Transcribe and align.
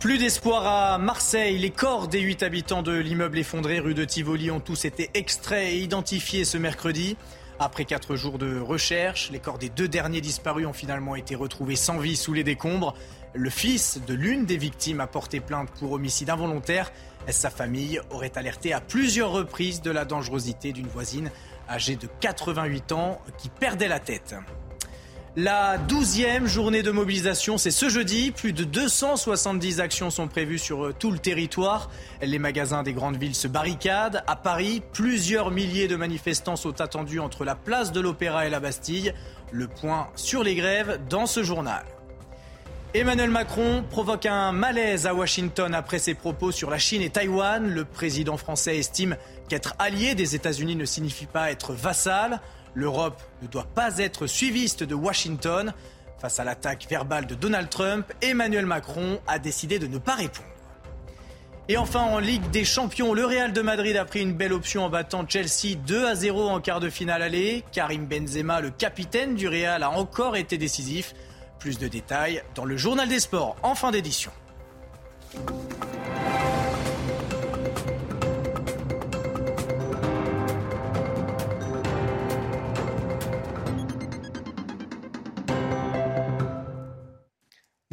Plus 0.00 0.18
d'espoir 0.18 0.64
à 0.64 0.98
Marseille. 0.98 1.58
Les 1.58 1.70
corps 1.70 2.06
des 2.06 2.20
huit 2.20 2.44
habitants 2.44 2.82
de 2.82 2.92
l'immeuble 2.92 3.36
effondré 3.36 3.80
rue 3.80 3.94
de 3.94 4.04
Tivoli 4.04 4.48
ont 4.52 4.60
tous 4.60 4.84
été 4.84 5.10
extraits 5.14 5.72
et 5.72 5.78
identifiés 5.78 6.44
ce 6.44 6.56
mercredi. 6.56 7.16
Après 7.58 7.84
quatre 7.84 8.14
jours 8.14 8.38
de 8.38 8.60
recherche, 8.60 9.30
les 9.32 9.40
corps 9.40 9.58
des 9.58 9.70
deux 9.70 9.88
derniers 9.88 10.20
disparus 10.20 10.68
ont 10.68 10.72
finalement 10.72 11.16
été 11.16 11.34
retrouvés 11.34 11.74
sans 11.74 11.98
vie 11.98 12.14
sous 12.14 12.32
les 12.32 12.44
décombres. 12.44 12.94
Le 13.34 13.50
fils 13.50 14.00
de 14.06 14.14
l'une 14.14 14.46
des 14.46 14.56
victimes 14.56 15.00
a 15.00 15.08
porté 15.08 15.40
plainte 15.40 15.68
pour 15.80 15.90
homicide 15.90 16.30
involontaire. 16.30 16.92
Sa 17.28 17.50
famille 17.50 18.00
aurait 18.10 18.38
alerté 18.38 18.72
à 18.72 18.80
plusieurs 18.80 19.32
reprises 19.32 19.82
de 19.82 19.90
la 19.90 20.04
dangerosité 20.04 20.72
d'une 20.72 20.86
voisine 20.86 21.32
âgée 21.68 21.96
de 21.96 22.06
88 22.20 22.92
ans 22.92 23.20
qui 23.36 23.48
perdait 23.48 23.88
la 23.88 23.98
tête. 23.98 24.36
La 25.40 25.78
douzième 25.78 26.48
journée 26.48 26.82
de 26.82 26.90
mobilisation, 26.90 27.58
c'est 27.58 27.70
ce 27.70 27.88
jeudi. 27.88 28.32
Plus 28.32 28.52
de 28.52 28.64
270 28.64 29.78
actions 29.78 30.10
sont 30.10 30.26
prévues 30.26 30.58
sur 30.58 30.86
euh, 30.86 30.92
tout 30.92 31.12
le 31.12 31.18
territoire. 31.20 31.90
Les 32.20 32.40
magasins 32.40 32.82
des 32.82 32.92
grandes 32.92 33.18
villes 33.18 33.36
se 33.36 33.46
barricadent. 33.46 34.24
À 34.26 34.34
Paris, 34.34 34.82
plusieurs 34.92 35.52
milliers 35.52 35.86
de 35.86 35.94
manifestants 35.94 36.56
sont 36.56 36.80
attendus 36.80 37.20
entre 37.20 37.44
la 37.44 37.54
place 37.54 37.92
de 37.92 38.00
l'Opéra 38.00 38.48
et 38.48 38.50
la 38.50 38.58
Bastille. 38.58 39.14
Le 39.52 39.68
point 39.68 40.08
sur 40.16 40.42
les 40.42 40.56
grèves 40.56 40.98
dans 41.08 41.26
ce 41.26 41.44
journal. 41.44 41.84
Emmanuel 42.92 43.30
Macron 43.30 43.84
provoque 43.88 44.26
un 44.26 44.50
malaise 44.50 45.06
à 45.06 45.14
Washington 45.14 45.72
après 45.72 46.00
ses 46.00 46.14
propos 46.14 46.50
sur 46.50 46.68
la 46.68 46.78
Chine 46.78 47.02
et 47.02 47.10
Taïwan. 47.10 47.64
Le 47.64 47.84
président 47.84 48.38
français 48.38 48.76
estime 48.76 49.16
qu'être 49.48 49.76
allié 49.78 50.16
des 50.16 50.34
États-Unis 50.34 50.74
ne 50.74 50.84
signifie 50.84 51.26
pas 51.26 51.52
être 51.52 51.74
vassal. 51.74 52.40
L'Europe 52.78 53.20
ne 53.42 53.48
doit 53.48 53.66
pas 53.74 53.98
être 53.98 54.28
suiviste 54.28 54.84
de 54.84 54.94
Washington. 54.94 55.74
Face 56.20 56.38
à 56.38 56.44
l'attaque 56.44 56.86
verbale 56.88 57.26
de 57.26 57.34
Donald 57.34 57.68
Trump, 57.68 58.12
Emmanuel 58.22 58.66
Macron 58.66 59.18
a 59.26 59.40
décidé 59.40 59.80
de 59.80 59.88
ne 59.88 59.98
pas 59.98 60.14
répondre. 60.14 60.48
Et 61.68 61.76
enfin, 61.76 62.02
en 62.02 62.20
Ligue 62.20 62.48
des 62.50 62.64
Champions, 62.64 63.14
le 63.14 63.26
Real 63.26 63.52
de 63.52 63.62
Madrid 63.62 63.96
a 63.96 64.04
pris 64.04 64.20
une 64.20 64.32
belle 64.32 64.52
option 64.52 64.84
en 64.84 64.90
battant 64.90 65.26
Chelsea 65.28 65.74
2 65.88 66.06
à 66.06 66.14
0 66.14 66.48
en 66.48 66.60
quart 66.60 66.78
de 66.78 66.88
finale 66.88 67.22
aller. 67.22 67.64
Karim 67.72 68.06
Benzema, 68.06 68.60
le 68.60 68.70
capitaine 68.70 69.34
du 69.34 69.48
Real, 69.48 69.82
a 69.82 69.90
encore 69.90 70.36
été 70.36 70.56
décisif. 70.56 71.14
Plus 71.58 71.80
de 71.80 71.88
détails 71.88 72.44
dans 72.54 72.64
le 72.64 72.76
journal 72.76 73.08
des 73.08 73.18
sports 73.18 73.56
en 73.64 73.74
fin 73.74 73.90
d'édition. 73.90 74.30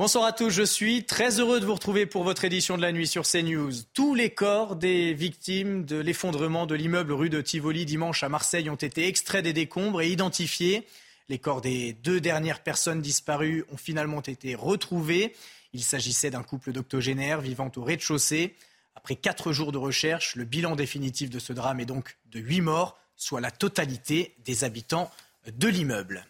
Bonsoir 0.06 0.26
à 0.26 0.34
tous, 0.34 0.52
je 0.52 0.62
suis 0.62 1.04
très 1.04 1.40
heureux 1.40 1.60
de 1.60 1.66
vous 1.66 1.74
retrouver 1.74 2.06
pour 2.06 2.24
votre 2.24 2.46
édition 2.46 2.78
de 2.78 2.84
la 2.84 2.92
nuit 2.92 3.08
sur 3.08 3.24
CNews. 3.24 3.72
Tous 3.96 4.14
les 4.14 4.30
corps 4.30 4.76
des 4.76 5.16
victimes 5.16 5.84
de 5.84 5.96
l'effondrement 5.96 6.68
de 6.68 6.76
l'immeuble 6.76 7.12
rue 7.12 7.32
de 7.32 7.42
Tivoli 7.42 7.88
dimanche 7.88 8.22
à 8.22 8.30
Marseille 8.30 8.70
ont 8.70 8.76
été 8.76 9.08
extraits 9.08 9.44
des 9.44 9.52
décombres 9.52 10.04
et 10.04 10.10
identifiés. 10.10 10.86
Les 11.28 11.40
corps 11.40 11.60
des 11.60 11.94
deux 11.94 12.22
dernières 12.22 12.62
personnes 12.62 13.02
disparues 13.02 13.66
ont 13.74 13.78
finalement 13.78 14.22
été 14.22 14.54
retrouvés. 14.54 15.34
Il 15.74 15.82
s'agissait 15.82 16.30
d'un 16.30 16.44
couple 16.44 16.72
d'octogénaires 16.72 17.42
vivant 17.42 17.72
au 17.76 17.84
rez-de-chaussée. 17.84 18.54
Après 18.96 19.16
quatre 19.16 19.54
jours 19.54 19.72
de 19.72 19.80
recherche, 19.80 20.36
le 20.36 20.46
bilan 20.46 20.76
définitif 20.76 21.32
de 21.32 21.40
ce 21.40 21.52
drame 21.52 21.80
est 21.80 21.86
donc 21.86 22.16
de 22.32 22.40
huit 22.40 22.62
morts, 22.62 22.96
soit 23.16 23.42
la 23.42 23.50
totalité 23.50 24.36
des 24.46 24.66
habitants 24.66 25.10
de 25.52 25.68
l'immeuble. 25.68 26.28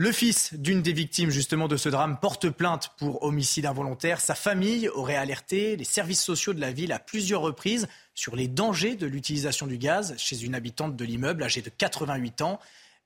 Le 0.00 0.12
fils 0.12 0.54
d'une 0.54 0.80
des 0.80 0.94
victimes 0.94 1.28
justement 1.28 1.68
de 1.68 1.76
ce 1.76 1.90
drame 1.90 2.18
porte 2.18 2.48
plainte 2.48 2.90
pour 2.96 3.22
homicide 3.22 3.66
involontaire. 3.66 4.18
Sa 4.18 4.34
famille 4.34 4.88
aurait 4.88 5.16
alerté 5.16 5.76
les 5.76 5.84
services 5.84 6.22
sociaux 6.22 6.54
de 6.54 6.60
la 6.62 6.72
ville 6.72 6.92
à 6.92 6.98
plusieurs 6.98 7.42
reprises 7.42 7.86
sur 8.14 8.34
les 8.34 8.48
dangers 8.48 8.96
de 8.96 9.06
l'utilisation 9.06 9.66
du 9.66 9.76
gaz 9.76 10.14
chez 10.16 10.42
une 10.42 10.54
habitante 10.54 10.96
de 10.96 11.04
l'immeuble 11.04 11.42
âgée 11.42 11.60
de 11.60 11.68
88 11.68 12.40
ans. 12.40 12.58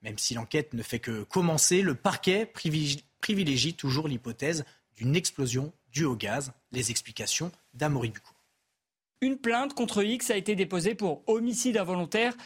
Même 0.03 0.19
si 0.19 0.35
l'enquête 0.35 0.73
ne 0.73 0.85
fait 0.85 1.01
que 1.01 1.25
commencer, 1.25 1.83
le 1.83 1.97
parquet 1.97 2.47
privilégie 2.47 3.75
toujours 3.75 4.07
l'hypothèse 4.07 4.65
d'une 4.95 5.17
explosion 5.17 5.73
due 5.91 6.05
au 6.05 6.15
gaz. 6.15 6.53
Les 6.71 6.93
explications 6.93 7.51
d'Amory 7.73 8.11
Bucco. 8.11 8.31
Une 9.21 9.39
plainte 9.39 9.75
contre 9.75 10.05
X 10.05 10.31
a 10.31 10.37
été 10.37 10.55
déposée 10.55 10.95
pour 10.95 11.25
homicide 11.27 11.77
involontaire 11.77 12.37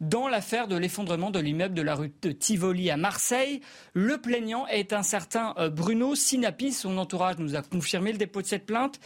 dans 0.00 0.28
l'affaire 0.28 0.66
de 0.66 0.76
l'effondrement 0.76 1.30
de 1.30 1.38
l'immeuble 1.38 1.74
de 1.74 1.82
la 1.82 1.94
rue 1.94 2.12
de 2.22 2.32
Tivoli 2.32 2.90
à 2.90 2.96
Marseille. 2.96 3.60
Le 3.92 4.18
plaignant 4.18 4.66
est 4.66 4.94
un 4.94 5.02
certain 5.02 5.54
euh, 5.58 5.68
Bruno 5.68 6.14
Sinapi. 6.14 6.72
Son 6.72 6.96
entourage 6.96 7.36
nous 7.38 7.54
a 7.54 7.62
confirmé 7.62 8.12
le 8.12 8.18
dépôt 8.18 8.40
de 8.40 8.46
cette 8.46 8.64
plainte. 8.64 8.98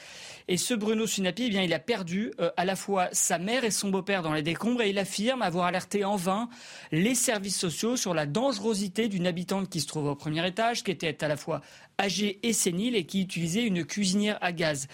Et 0.47 0.57
ce 0.57 0.75
Bruno 0.75 1.07
Sinapi, 1.07 1.45
eh 1.45 1.49
bien, 1.49 1.63
il 1.63 1.73
a 1.73 1.79
perdu 1.81 2.33
euh, 2.39 2.51
à 2.57 2.65
la 2.65 2.77
fois 2.77 3.09
sa 3.13 3.39
mère 3.39 3.65
et 3.65 3.73
son 3.73 3.89
beau-père 3.89 4.23
dans 4.23 4.33
les 4.33 4.43
décombres 4.43 4.83
et 4.83 4.91
il 4.91 4.99
affirme 4.99 5.43
avoir 5.43 5.67
alerté 5.67 6.05
en 6.05 6.17
vain 6.17 6.49
les 6.93 7.15
services 7.15 7.59
sociaux 7.59 7.97
sur 7.97 8.15
la 8.15 8.27
dangerosité 8.27 9.09
d'une 9.09 9.27
habitante 9.27 9.69
qui 9.69 9.81
se 9.81 9.89
trouve 9.89 10.07
au 10.07 10.15
premier 10.15 10.47
étage, 10.47 10.85
qui 10.85 10.93
était 10.93 11.25
à 11.25 11.29
la 11.29 11.37
fois 11.37 11.61
âgée 11.99 12.41
et 12.43 12.53
sénile 12.53 12.97
et 12.97 13.05
qui 13.07 13.23
utilisait 13.23 13.65
une 13.65 13.85
cuisinière 13.85 14.39
à 14.41 14.53
gaz. 14.53 14.89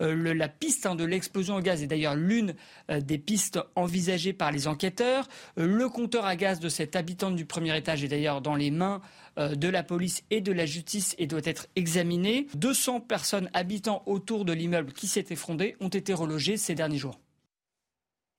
Euh, 0.00 0.34
la 0.34 0.48
piste 0.48 0.86
hein, 0.86 0.96
de 0.96 1.04
l'explosion 1.04 1.56
au 1.56 1.60
gaz 1.60 1.82
est 1.82 1.86
d'ailleurs 1.86 2.14
l'une 2.14 2.54
des 2.88 3.18
pistes 3.18 3.58
envisagées 3.74 4.32
par 4.32 4.52
les 4.52 4.68
enquêteurs. 4.68 5.28
Euh, 5.58 5.66
le 5.66 5.88
compteur 5.88 6.24
à 6.24 6.36
gaz 6.36 6.60
de 6.60 6.68
cette 6.68 6.96
habitante 6.96 7.36
du 7.36 7.44
premier 7.44 7.76
étage 7.76 8.04
est 8.04 8.08
d'ailleurs 8.08 8.40
dans 8.40 8.54
les 8.54 8.70
mains 8.70 9.00
de 9.38 9.68
la 9.68 9.82
police 9.82 10.22
et 10.30 10.40
de 10.40 10.50
la 10.50 10.64
justice 10.64 11.14
et 11.18 11.26
doit 11.26 11.42
être 11.44 11.66
examiné. 11.76 12.46
200 12.54 13.00
personnes 13.00 13.50
habitant 13.52 14.02
autour 14.06 14.46
de 14.46 14.54
l'immeuble 14.54 14.94
qui 14.94 15.06
s'est 15.06 15.26
effondré 15.28 15.76
ont 15.80 15.88
été 15.88 16.14
relogées 16.14 16.56
ces 16.56 16.74
derniers 16.74 16.96
jours. 16.96 17.20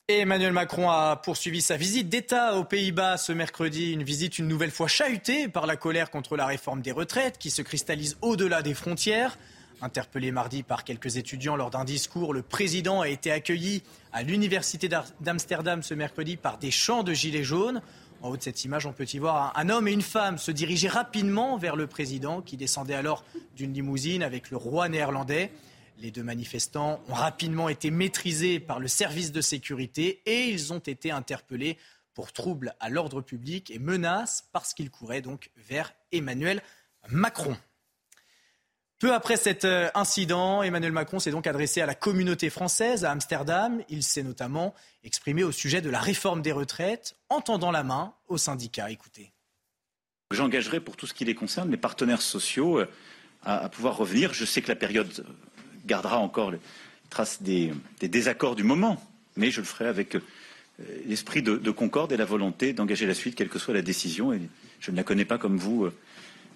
Emmanuel 0.10 0.54
Macron 0.54 0.90
a 0.90 1.18
poursuivi 1.18 1.62
sa 1.62 1.76
visite 1.76 2.08
d'État 2.08 2.56
aux 2.56 2.64
Pays-Bas 2.64 3.18
ce 3.18 3.34
mercredi, 3.34 3.92
une 3.92 4.04
visite 4.04 4.40
une 4.40 4.48
nouvelle 4.48 4.72
fois 4.72 4.88
chahutée 4.88 5.50
par 5.50 5.68
la 5.68 5.76
colère 5.76 6.12
contre 6.12 6.38
la 6.38 6.46
réforme 6.46 6.82
des 6.82 6.94
retraites 6.94 7.38
qui 7.38 7.50
se 7.50 7.62
cristallise 7.62 8.18
au-delà 8.22 8.62
des 8.62 8.74
frontières. 8.74 9.38
Interpellé 9.80 10.32
mardi 10.32 10.64
par 10.64 10.84
quelques 10.84 11.18
étudiants 11.18 11.56
lors 11.56 11.70
d'un 11.70 11.86
discours, 11.86 12.34
le 12.34 12.42
président 12.42 13.02
a 13.02 13.10
été 13.10 13.32
accueilli 13.32 13.84
à 14.12 14.24
l'université 14.24 14.90
d'Amsterdam 15.22 15.84
ce 15.84 15.94
mercredi 15.94 16.36
par 16.36 16.58
des 16.58 16.72
chants 16.72 17.04
de 17.04 17.14
gilets 17.14 17.44
jaunes. 17.44 17.84
En 18.24 18.30
haut 18.30 18.38
de 18.38 18.42
cette 18.42 18.66
image, 18.66 18.88
on 18.88 18.92
peut 18.94 19.06
y 19.14 19.20
voir 19.20 19.54
un 19.56 19.70
homme 19.70 19.88
et 19.88 19.92
une 19.92 20.02
femme 20.02 20.40
se 20.40 20.50
diriger 20.50 20.88
rapidement 20.88 21.58
vers 21.58 21.76
le 21.76 21.86
président 21.86 22.42
qui 22.42 22.58
descendait 22.58 22.96
alors 22.96 23.24
d'une 23.56 23.72
limousine 23.72 24.24
avec 24.24 24.50
le 24.50 24.58
roi 24.58 24.90
néerlandais. 24.90 25.52
Les 26.00 26.10
deux 26.10 26.24
manifestants 26.24 27.00
ont 27.08 27.14
rapidement 27.14 27.70
été 27.70 27.92
maîtrisés 27.92 28.60
par 28.60 28.80
le 28.80 28.88
service 28.88 29.32
de 29.32 29.42
sécurité 29.42 30.24
et 30.26 30.50
ils 30.50 30.74
ont 30.74 30.80
été 30.80 31.12
interpellés 31.12 31.78
pour 32.16 32.34
troubles 32.34 32.74
à 32.80 32.90
l'ordre 32.90 33.22
public 33.22 33.70
et 33.70 33.78
menaces 33.78 34.48
parce 34.52 34.74
qu'ils 34.74 34.90
couraient 34.90 35.22
donc 35.22 35.52
vers 35.56 35.94
Emmanuel 36.12 36.64
Macron. 37.10 37.56
Peu 39.00 39.14
après 39.14 39.38
cet 39.38 39.64
euh, 39.64 39.90
incident, 39.94 40.64
Emmanuel 40.64 40.92
Macron 40.92 41.20
s'est 41.20 41.30
donc 41.30 41.46
adressé 41.46 41.82
à 41.82 41.86
la 41.86 41.94
communauté 41.94 42.50
française 42.50 43.06
à 43.06 43.12
Amsterdam. 43.12 43.84
Il 43.90 44.02
s'est 44.02 44.24
notamment 44.24 44.74
exprimé 45.04 45.44
au 45.44 45.52
sujet 45.52 45.82
de 45.82 45.90
la 45.92 46.00
réforme 46.00 46.42
des 46.42 46.52
retraites 46.52 47.16
en 47.30 47.40
tendant 47.40 47.70
la 47.70 47.84
main 47.84 48.16
aux 48.28 48.40
syndicats. 48.40 48.90
Écoutez. 48.90 49.32
J'engagerai 50.32 50.80
pour 50.80 50.98
tout 50.98 51.06
ce 51.06 51.14
qui 51.14 51.26
les 51.26 51.36
concerne 51.36 51.70
les 51.70 51.78
partenaires 51.78 52.24
sociaux 52.24 52.80
euh, 52.80 52.88
à 53.44 53.70
pouvoir 53.70 53.98
revenir. 53.98 54.34
Je 54.34 54.46
sais 54.46 54.64
que 54.64 54.68
la 54.68 54.76
période 54.76 55.28
gardera 55.86 56.18
encore 56.18 56.50
les 56.50 56.60
traces 57.12 57.44
des, 57.44 57.72
désaccords 58.02 58.56
du 58.56 58.64
moment, 58.64 59.00
mais 59.36 59.52
je 59.52 59.62
le 59.62 59.68
ferai 59.68 59.86
avec 59.86 60.16
euh, 60.16 60.22
l'esprit 61.06 61.44
de, 61.44 61.70
concorde 61.70 62.14
et 62.14 62.18
la 62.18 62.26
volonté 62.26 62.74
d'engager 62.74 63.06
la 63.06 63.14
suite, 63.14 63.36
quelle 63.36 63.50
que 63.50 63.60
soit 63.60 63.76
la 63.76 63.84
décision. 63.84 64.34
Et 64.34 64.42
je 64.80 64.90
ne 64.90 64.96
la 64.96 65.04
connais 65.04 65.26
pas 65.26 65.38
comme 65.38 65.58
vous 65.58 65.88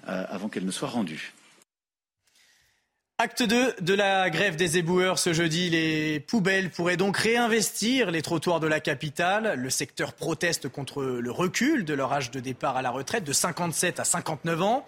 avant 0.08 0.50
qu'elle 0.50 0.66
ne 0.66 0.72
soit 0.72 0.90
rendue. 0.90 1.34
Acte 3.24 3.44
2 3.44 3.76
de 3.82 3.94
la 3.94 4.32
grève 4.32 4.56
des 4.56 4.80
éboueurs 4.80 5.20
ce 5.20 5.32
jeudi. 5.32 5.70
Les 5.70 6.20
poubelles 6.20 6.72
pourraient 6.72 6.97
donc 6.97 7.18
réinvestir 7.18 8.09
les 8.09 8.23
trottoirs 8.23 8.59
de 8.59 8.66
la 8.66 8.79
capitale. 8.79 9.59
Le 9.59 9.70
secteur 9.70 10.14
proteste 10.14 10.70
contre 10.70 11.03
le 11.03 11.29
recul 11.29 11.85
de 11.85 11.94
leur 11.94 12.14
âge 12.14 12.32
de 12.32 12.40
départ 12.40 12.78
à 12.78 12.82
la 12.82 12.90
retraite 12.90 13.23
de 13.23 13.32
57 13.32 14.00
à 14.00 14.06
59 14.06 14.64
ans. 14.64 14.88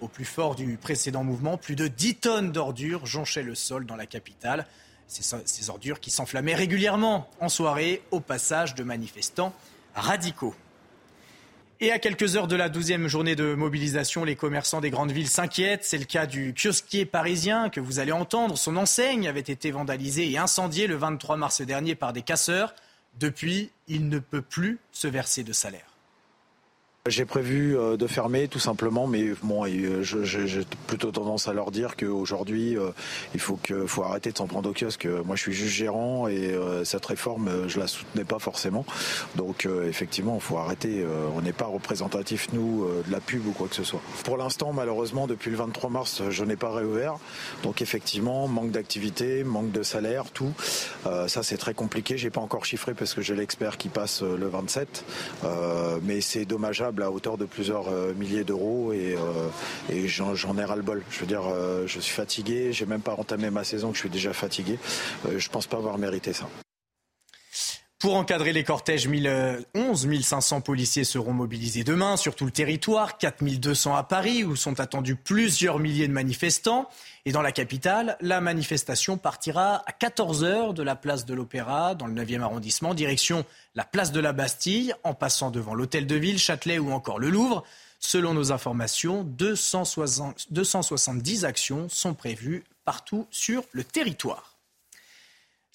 Au 0.00 0.08
plus 0.08 0.24
fort 0.24 0.54
du 0.54 0.78
précédent 0.78 1.24
mouvement, 1.24 1.58
plus 1.58 1.76
de 1.76 1.86
10 1.86 2.14
tonnes 2.14 2.52
d'ordures 2.52 3.04
jonchaient 3.04 3.42
le 3.42 3.54
sol 3.54 3.84
dans 3.84 3.96
la 3.96 4.06
capitale. 4.06 4.64
Ces, 5.06 5.68
ordures 5.68 6.00
qui 6.00 6.10
s'enflammaient 6.10 6.54
régulièrement 6.54 7.28
en 7.38 7.50
soirée 7.50 8.00
au 8.12 8.20
passage 8.20 8.74
de 8.74 8.82
manifestants 8.82 9.52
radicaux. 9.94 10.54
Et 11.80 11.90
à 11.90 11.98
quelques 11.98 12.36
heures 12.36 12.46
de 12.46 12.54
la 12.54 12.68
douzième 12.68 13.08
journée 13.08 13.34
de 13.34 13.54
mobilisation, 13.54 14.24
les 14.24 14.36
commerçants 14.36 14.80
des 14.80 14.90
grandes 14.90 15.10
villes 15.10 15.28
s'inquiètent. 15.28 15.84
C'est 15.84 15.98
le 15.98 16.04
cas 16.04 16.26
du 16.26 16.54
kiosquier 16.54 17.04
parisien 17.04 17.68
que 17.68 17.80
vous 17.80 17.98
allez 17.98 18.12
entendre. 18.12 18.56
Son 18.56 18.76
enseigne 18.76 19.26
avait 19.26 19.40
été 19.40 19.70
vandalisée 19.72 20.30
et 20.30 20.38
incendiée 20.38 20.86
le 20.86 20.94
23 20.94 21.36
mars 21.36 21.62
dernier 21.62 21.94
par 21.96 22.12
des 22.12 22.22
casseurs. 22.22 22.74
Depuis, 23.18 23.70
il 23.88 24.08
ne 24.08 24.18
peut 24.18 24.42
plus 24.42 24.78
se 24.92 25.08
verser 25.08 25.42
de 25.42 25.52
salaire. 25.52 25.93
J'ai 27.06 27.26
prévu 27.26 27.76
euh, 27.76 27.98
de 27.98 28.06
fermer 28.06 28.48
tout 28.48 28.58
simplement, 28.58 29.06
mais 29.06 29.34
bon, 29.42 29.66
euh, 29.66 30.02
j'ai 30.02 30.62
plutôt 30.86 31.10
tendance 31.10 31.48
à 31.48 31.52
leur 31.52 31.70
dire 31.70 31.96
qu'aujourd'hui, 31.98 32.78
euh, 32.78 32.92
il 33.34 33.40
faut, 33.40 33.58
que, 33.62 33.86
faut 33.86 34.04
arrêter 34.04 34.32
de 34.32 34.38
s'en 34.38 34.46
prendre 34.46 34.70
au 34.70 34.72
kiosque. 34.72 35.06
Moi, 35.26 35.36
je 35.36 35.42
suis 35.42 35.52
juste 35.52 35.74
gérant 35.74 36.28
et 36.28 36.58
cette 36.84 37.04
réforme, 37.04 37.68
je 37.68 37.78
la 37.78 37.88
soutenais 37.88 38.24
pas 38.24 38.38
forcément. 38.38 38.86
Donc, 39.36 39.68
effectivement, 39.86 40.36
il 40.36 40.40
faut 40.40 40.56
arrêter. 40.56 41.04
On 41.36 41.42
n'est 41.42 41.52
pas 41.52 41.66
représentatif, 41.66 42.48
nous, 42.54 42.88
de 43.06 43.12
la 43.12 43.20
pub 43.20 43.46
ou 43.46 43.52
quoi 43.52 43.68
que 43.68 43.74
ce 43.74 43.84
soit. 43.84 44.00
Pour 44.24 44.38
l'instant, 44.38 44.72
malheureusement, 44.72 45.26
depuis 45.26 45.50
le 45.50 45.58
23 45.58 45.90
mars, 45.90 46.22
je 46.30 46.44
n'ai 46.44 46.56
pas 46.56 46.72
réouvert. 46.72 47.16
Donc, 47.62 47.82
effectivement, 47.82 48.48
manque 48.48 48.70
d'activité, 48.70 49.44
manque 49.44 49.72
de 49.72 49.82
salaire, 49.82 50.30
tout. 50.32 50.54
ça, 51.04 51.42
c'est 51.42 51.58
très 51.58 51.74
compliqué. 51.74 52.16
J'ai 52.16 52.30
pas 52.30 52.40
encore 52.40 52.64
chiffré 52.64 52.94
parce 52.94 53.12
que 53.12 53.20
j'ai 53.20 53.34
l'expert 53.34 53.76
qui 53.76 53.90
passe 53.90 54.22
le 54.22 54.48
27. 54.48 55.04
mais 56.02 56.22
c'est 56.22 56.46
dommageable 56.46 56.93
à 57.02 57.10
hauteur 57.10 57.36
de 57.36 57.44
plusieurs 57.44 57.88
euh, 57.88 58.12
milliers 58.14 58.44
d'euros 58.44 58.92
et, 58.92 59.16
euh, 59.16 60.06
j'en 60.06 60.58
ai 60.58 60.64
ras-le-bol. 60.64 61.02
Je 61.10 61.20
veux 61.20 61.26
dire, 61.26 61.42
euh, 61.46 61.86
je 61.86 62.00
suis 62.00 62.14
fatigué, 62.14 62.72
j'ai 62.72 62.86
même 62.86 63.00
pas 63.00 63.14
entamé 63.18 63.50
ma 63.50 63.64
saison, 63.64 63.90
que 63.90 63.94
je 63.94 64.00
suis 64.00 64.10
déjà 64.10 64.32
fatigué. 64.32 64.78
je 65.36 65.48
pense 65.48 65.66
pas 65.66 65.76
avoir 65.76 65.98
mérité 65.98 66.32
ça. 66.32 66.46
Pour 68.04 68.16
encadrer 68.16 68.52
les 68.52 68.64
cortèges, 68.64 69.08
11 69.74 70.20
500 70.20 70.60
policiers 70.60 71.04
seront 71.04 71.32
mobilisés 71.32 71.84
demain 71.84 72.18
sur 72.18 72.36
tout 72.36 72.44
le 72.44 72.50
territoire, 72.50 73.16
4200 73.16 73.96
à 73.96 74.02
Paris 74.02 74.44
où 74.44 74.56
sont 74.56 74.78
attendus 74.78 75.16
plusieurs 75.16 75.78
milliers 75.78 76.06
de 76.06 76.12
manifestants. 76.12 76.86
Et 77.24 77.32
dans 77.32 77.40
la 77.40 77.50
capitale, 77.50 78.18
la 78.20 78.42
manifestation 78.42 79.16
partira 79.16 79.82
à 79.86 79.92
14h 79.92 80.74
de 80.74 80.82
la 80.82 80.96
place 80.96 81.24
de 81.24 81.32
l'Opéra 81.32 81.94
dans 81.94 82.06
le 82.06 82.12
9e 82.12 82.42
arrondissement, 82.42 82.92
direction 82.92 83.46
la 83.74 83.84
place 83.84 84.12
de 84.12 84.20
la 84.20 84.34
Bastille, 84.34 84.94
en 85.02 85.14
passant 85.14 85.50
devant 85.50 85.74
l'hôtel 85.74 86.06
de 86.06 86.16
ville, 86.16 86.38
Châtelet 86.38 86.78
ou 86.78 86.92
encore 86.92 87.18
le 87.18 87.30
Louvre. 87.30 87.64
Selon 88.00 88.34
nos 88.34 88.52
informations, 88.52 89.24
270 89.24 91.46
actions 91.46 91.88
sont 91.88 92.12
prévues 92.12 92.64
partout 92.84 93.26
sur 93.30 93.64
le 93.72 93.82
territoire. 93.82 94.53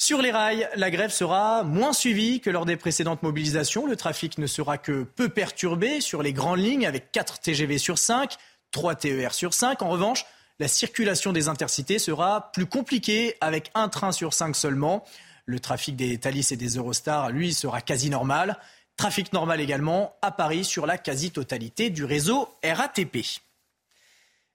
Sur 0.02 0.22
les 0.22 0.32
rails, 0.32 0.68
la 0.78 0.92
grève 0.92 1.12
sera 1.12 1.64
moins 1.64 1.92
suivie 1.92 2.40
que 2.40 2.50
lors 2.50 2.66
des 2.66 2.78
précédentes 2.78 3.22
mobilisations. 3.22 3.86
Le 3.86 3.98
trafic 3.98 4.38
ne 4.38 4.48
sera 4.48 4.78
que 4.78 5.04
peu 5.04 5.28
perturbé 5.28 6.00
sur 6.00 6.24
les 6.24 6.32
grandes 6.32 6.60
lignes 6.60 6.88
avec 6.88 7.12
4 7.12 7.42
TGV 7.42 7.78
sur 7.78 7.98
5, 7.98 8.38
3 8.72 8.96
TER 8.96 9.34
sur 9.34 9.54
5. 9.54 9.82
En 9.82 9.90
revanche, 9.90 10.26
la 10.58 10.70
circulation 10.70 11.34
des 11.34 11.50
intercités 11.50 12.00
sera 12.00 12.50
plus 12.54 12.66
compliquée 12.66 13.36
avec 13.42 13.72
un 13.76 13.90
train 13.90 14.14
sur 14.14 14.34
5 14.34 14.56
seulement. 14.56 15.04
Le 15.46 15.60
trafic 15.60 15.98
des 15.98 16.18
Thalys 16.18 16.48
et 16.52 16.56
des 16.56 16.78
Eurostar, 16.78 17.30
lui, 17.32 17.54
sera 17.54 17.82
quasi 17.82 18.10
normal. 18.10 18.58
Trafic 18.96 19.34
normal 19.34 19.60
également 19.60 20.16
à 20.22 20.32
Paris 20.32 20.64
sur 20.64 20.86
la 20.86 20.98
quasi-totalité 20.98 21.90
du 21.90 22.06
réseau 22.06 22.48
RATP. 22.64 23.18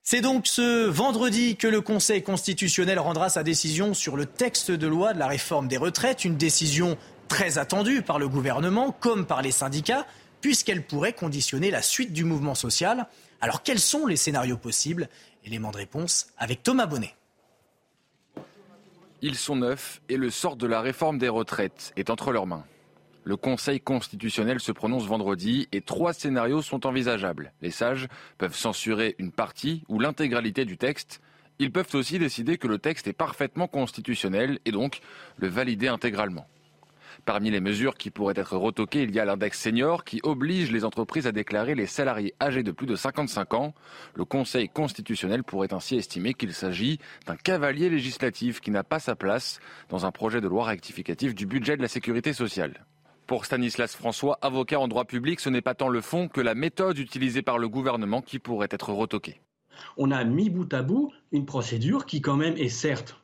C'est 0.07 0.21
donc 0.21 0.45
ce 0.45 0.85
vendredi 0.85 1.55
que 1.55 1.67
le 1.67 1.81
Conseil 1.81 2.21
constitutionnel 2.21 2.99
rendra 2.99 3.27
sa 3.27 3.41
décision 3.41 3.95
sur 3.95 4.15
le 4.15 4.27
texte 4.27 4.69
de 4.69 4.85
loi 4.85 5.15
de 5.15 5.19
la 5.19 5.25
réforme 5.25 5.67
des 5.67 5.77
retraites, 5.77 6.23
une 6.23 6.37
décision 6.37 6.95
très 7.27 7.57
attendue 7.57 8.03
par 8.03 8.19
le 8.19 8.29
gouvernement 8.29 8.91
comme 8.91 9.25
par 9.25 9.41
les 9.41 9.49
syndicats, 9.49 10.05
puisqu'elle 10.41 10.83
pourrait 10.83 11.13
conditionner 11.13 11.71
la 11.71 11.81
suite 11.81 12.13
du 12.13 12.23
mouvement 12.23 12.53
social. 12.53 13.07
Alors 13.41 13.63
quels 13.63 13.79
sont 13.79 14.05
les 14.05 14.15
scénarios 14.15 14.57
possibles? 14.57 15.09
Élément 15.43 15.71
de 15.71 15.77
réponse 15.77 16.27
avec 16.37 16.61
Thomas 16.61 16.85
Bonnet. 16.85 17.15
Ils 19.23 19.35
sont 19.35 19.55
neufs 19.55 20.01
et 20.07 20.17
le 20.17 20.29
sort 20.29 20.55
de 20.55 20.67
la 20.67 20.81
réforme 20.81 21.17
des 21.17 21.29
retraites 21.29 21.93
est 21.97 22.11
entre 22.11 22.31
leurs 22.31 22.45
mains. 22.45 22.63
Le 23.27 23.37
Conseil 23.37 23.81
constitutionnel 23.81 24.59
se 24.59 24.71
prononce 24.71 25.07
vendredi 25.07 25.67
et 25.71 25.81
trois 25.81 26.13
scénarios 26.13 26.61
sont 26.61 26.85
envisageables. 26.85 27.53
Les 27.63 27.71
sages 27.71 28.07
peuvent 28.37 28.55
censurer 28.55 29.15
une 29.17 29.31
partie 29.31 29.83
ou 29.89 29.99
l'intégralité 29.99 30.63
du 30.63 30.77
texte. 30.77 31.21
Ils 31.57 31.71
peuvent 31.71 31.89
aussi 31.95 32.19
décider 32.19 32.59
que 32.59 32.67
le 32.67 32.77
texte 32.77 33.07
est 33.07 33.13
parfaitement 33.13 33.67
constitutionnel 33.67 34.59
et 34.65 34.71
donc 34.71 34.99
le 35.37 35.47
valider 35.47 35.87
intégralement. 35.87 36.45
Parmi 37.25 37.49
les 37.49 37.61
mesures 37.61 37.95
qui 37.95 38.11
pourraient 38.11 38.35
être 38.37 38.57
retoquées, 38.57 39.01
il 39.01 39.15
y 39.15 39.19
a 39.19 39.25
l'index 39.25 39.59
senior 39.59 40.03
qui 40.03 40.19
oblige 40.21 40.71
les 40.71 40.85
entreprises 40.85 41.25
à 41.25 41.31
déclarer 41.31 41.73
les 41.73 41.87
salariés 41.87 42.35
âgés 42.39 42.61
de 42.61 42.71
plus 42.71 42.85
de 42.85 42.95
55 42.95 43.55
ans. 43.55 43.73
Le 44.13 44.25
Conseil 44.25 44.69
constitutionnel 44.69 45.43
pourrait 45.43 45.73
ainsi 45.73 45.95
estimer 45.95 46.35
qu'il 46.35 46.53
s'agit 46.53 46.99
d'un 47.25 47.37
cavalier 47.37 47.89
législatif 47.89 48.61
qui 48.61 48.69
n'a 48.69 48.83
pas 48.83 48.99
sa 48.99 49.15
place 49.15 49.59
dans 49.89 50.05
un 50.05 50.11
projet 50.11 50.41
de 50.41 50.47
loi 50.47 50.65
rectificatif 50.65 51.33
du 51.33 51.47
budget 51.47 51.75
de 51.75 51.81
la 51.81 51.87
sécurité 51.87 52.31
sociale. 52.31 52.85
Pour 53.27 53.45
Stanislas 53.45 53.95
François, 53.95 54.37
avocat 54.43 54.79
en 54.79 54.87
droit 54.87 55.05
public, 55.05 55.39
ce 55.39 55.49
n'est 55.49 55.61
pas 55.61 55.73
tant 55.73 55.89
le 55.89 56.01
fond 56.01 56.27
que 56.27 56.41
la 56.41 56.53
méthode 56.53 56.99
utilisée 56.99 57.41
par 57.41 57.57
le 57.57 57.67
gouvernement 57.67 58.21
qui 58.21 58.37
pourrait 58.37 58.67
être 58.69 58.93
retoquée. 58.93 59.41
On 59.97 60.11
a 60.11 60.23
mis 60.23 60.51
bout 60.51 60.71
à 60.73 60.83
bout 60.83 61.11
une 61.31 61.45
procédure 61.45 62.05
qui 62.05 62.21
quand 62.21 62.35
même 62.35 62.55
est 62.57 62.69
certes 62.69 63.19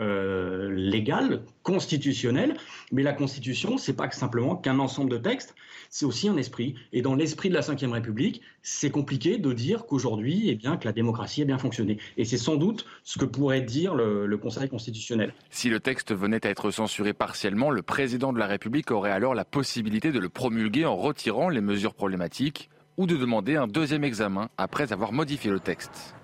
euh, 0.00 0.70
légale, 0.70 1.42
constitutionnelle, 1.62 2.56
mais 2.92 3.02
la 3.02 3.12
Constitution, 3.12 3.76
c'est 3.76 3.92
pas 3.92 4.10
simplement 4.10 4.56
qu'un 4.56 4.78
ensemble 4.78 5.10
de 5.10 5.18
textes, 5.18 5.54
c'est 5.90 6.06
aussi 6.06 6.28
un 6.28 6.36
esprit. 6.38 6.74
Et 6.94 7.02
dans 7.02 7.14
l'esprit 7.14 7.50
de 7.50 7.54
la 7.54 7.60
Ve 7.60 7.92
République, 7.92 8.40
c'est 8.62 8.90
compliqué 8.90 9.36
de 9.36 9.52
dire 9.52 9.84
qu'aujourd'hui, 9.84 10.48
eh 10.48 10.54
bien, 10.54 10.78
que 10.78 10.86
la 10.86 10.92
démocratie 10.92 11.42
a 11.42 11.44
bien 11.44 11.58
fonctionné. 11.58 11.98
Et 12.16 12.24
c'est 12.24 12.38
sans 12.38 12.56
doute 12.56 12.86
ce 13.04 13.18
que 13.18 13.26
pourrait 13.26 13.60
dire 13.60 13.94
le, 13.94 14.26
le 14.26 14.38
Conseil 14.38 14.68
constitutionnel. 14.68 15.34
Si 15.50 15.68
le 15.68 15.78
texte 15.78 16.14
venait 16.14 16.46
à 16.46 16.50
être 16.50 16.70
censuré 16.70 17.12
partiellement, 17.12 17.70
le 17.70 17.82
président 17.82 18.32
de 18.32 18.38
la 18.38 18.46
République 18.46 18.90
aurait 18.90 19.12
alors 19.12 19.34
la 19.34 19.44
possibilité 19.44 20.10
de 20.10 20.18
le 20.18 20.30
promulguer 20.30 20.86
en 20.86 20.96
retirant 20.96 21.50
les 21.50 21.60
mesures 21.60 21.94
problématiques 21.94 22.70
ou 22.96 23.06
de 23.06 23.16
demander 23.16 23.56
un 23.56 23.66
deuxième 23.66 24.04
examen 24.04 24.48
après 24.56 24.92
avoir 24.92 25.12
modifié 25.12 25.50
le 25.50 25.60
texte. 25.60 26.14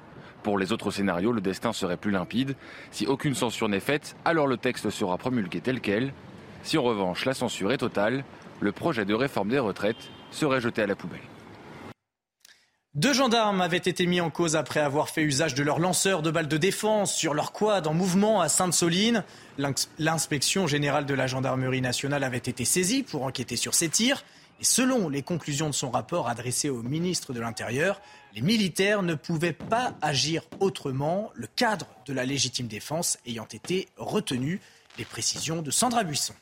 Pour 0.49 0.57
les 0.57 0.73
autres 0.73 0.91
scénarios, 0.91 1.33
le 1.33 1.43
destin 1.43 1.75
serait 1.75 1.99
plus 1.99 2.11
limpide. 2.11 2.57
Si 2.91 3.07
aucune 3.07 3.35
censure 3.35 3.69
n'est 3.69 3.81
faite, 3.81 4.17
alors 4.25 4.47
le 4.47 4.57
texte 4.57 4.89
sera 4.89 5.19
promulgué 5.19 5.61
tel 5.61 5.83
quel. 5.83 6.15
Si 6.63 6.79
en 6.79 6.83
revanche 6.85 7.27
la 7.27 7.35
censure 7.35 7.71
est 7.71 7.77
totale, 7.77 8.25
le 8.59 8.73
projet 8.73 9.05
de 9.05 9.13
réforme 9.13 9.51
des 9.51 9.59
retraites 9.59 10.09
serait 10.31 10.63
jeté 10.63 10.81
à 10.81 10.87
la 10.87 10.97
poubelle. 10.97 11.21
Deux 12.95 13.13
gendarmes 13.13 13.61
avaient 13.61 13.77
été 13.77 14.07
mis 14.07 14.23
en 14.23 14.31
cause 14.31 14.57
après 14.57 14.81
avoir 14.81 15.11
fait 15.11 15.21
usage 15.21 15.55
de 15.55 15.63
leur 15.63 15.81
lanceur 15.81 16.23
de 16.23 16.31
balles 16.31 16.49
de 16.49 16.57
défense 16.57 17.15
sur 17.15 17.35
leur 17.35 17.53
quad 17.53 17.87
en 17.87 17.93
mouvement 17.93 18.41
à 18.41 18.49
Sainte-Soline. 18.49 19.25
L'inspection 19.99 20.67
générale 20.67 21.05
de 21.05 21.13
la 21.13 21.27
gendarmerie 21.27 21.83
nationale 21.83 22.25
avait 22.25 22.39
été 22.39 22.65
saisie 22.65 23.03
pour 23.03 23.25
enquêter 23.25 23.57
sur 23.57 23.75
ces 23.75 23.91
tirs. 23.91 24.25
Et 24.61 24.65
selon 24.65 25.09
les 25.09 25.23
conclusions 25.23 25.69
de 25.69 25.75
son 25.75 25.91
rapport 25.91 26.29
adressé 26.29 26.69
au 26.69 26.83
ministre 26.83 27.33
de 27.33 27.41
l'Intérieur, 27.41 28.01
les 28.35 28.43
militaires 28.43 29.03
ne 29.03 29.15
pouvaient 29.15 29.53
pas 29.53 29.95
agir 30.03 30.43
autrement, 30.59 31.31
le 31.35 31.47
cadre 31.47 31.87
de 32.07 32.13
la 32.13 32.25
légitime 32.25 32.67
défense 32.67 33.19
ayant 33.25 33.47
été 33.47 33.89
retenu. 33.97 34.61
Les 34.99 35.05
précisions 35.05 35.63
de 35.63 35.71
Sandra 35.71 36.03
Buisson. 36.03 36.35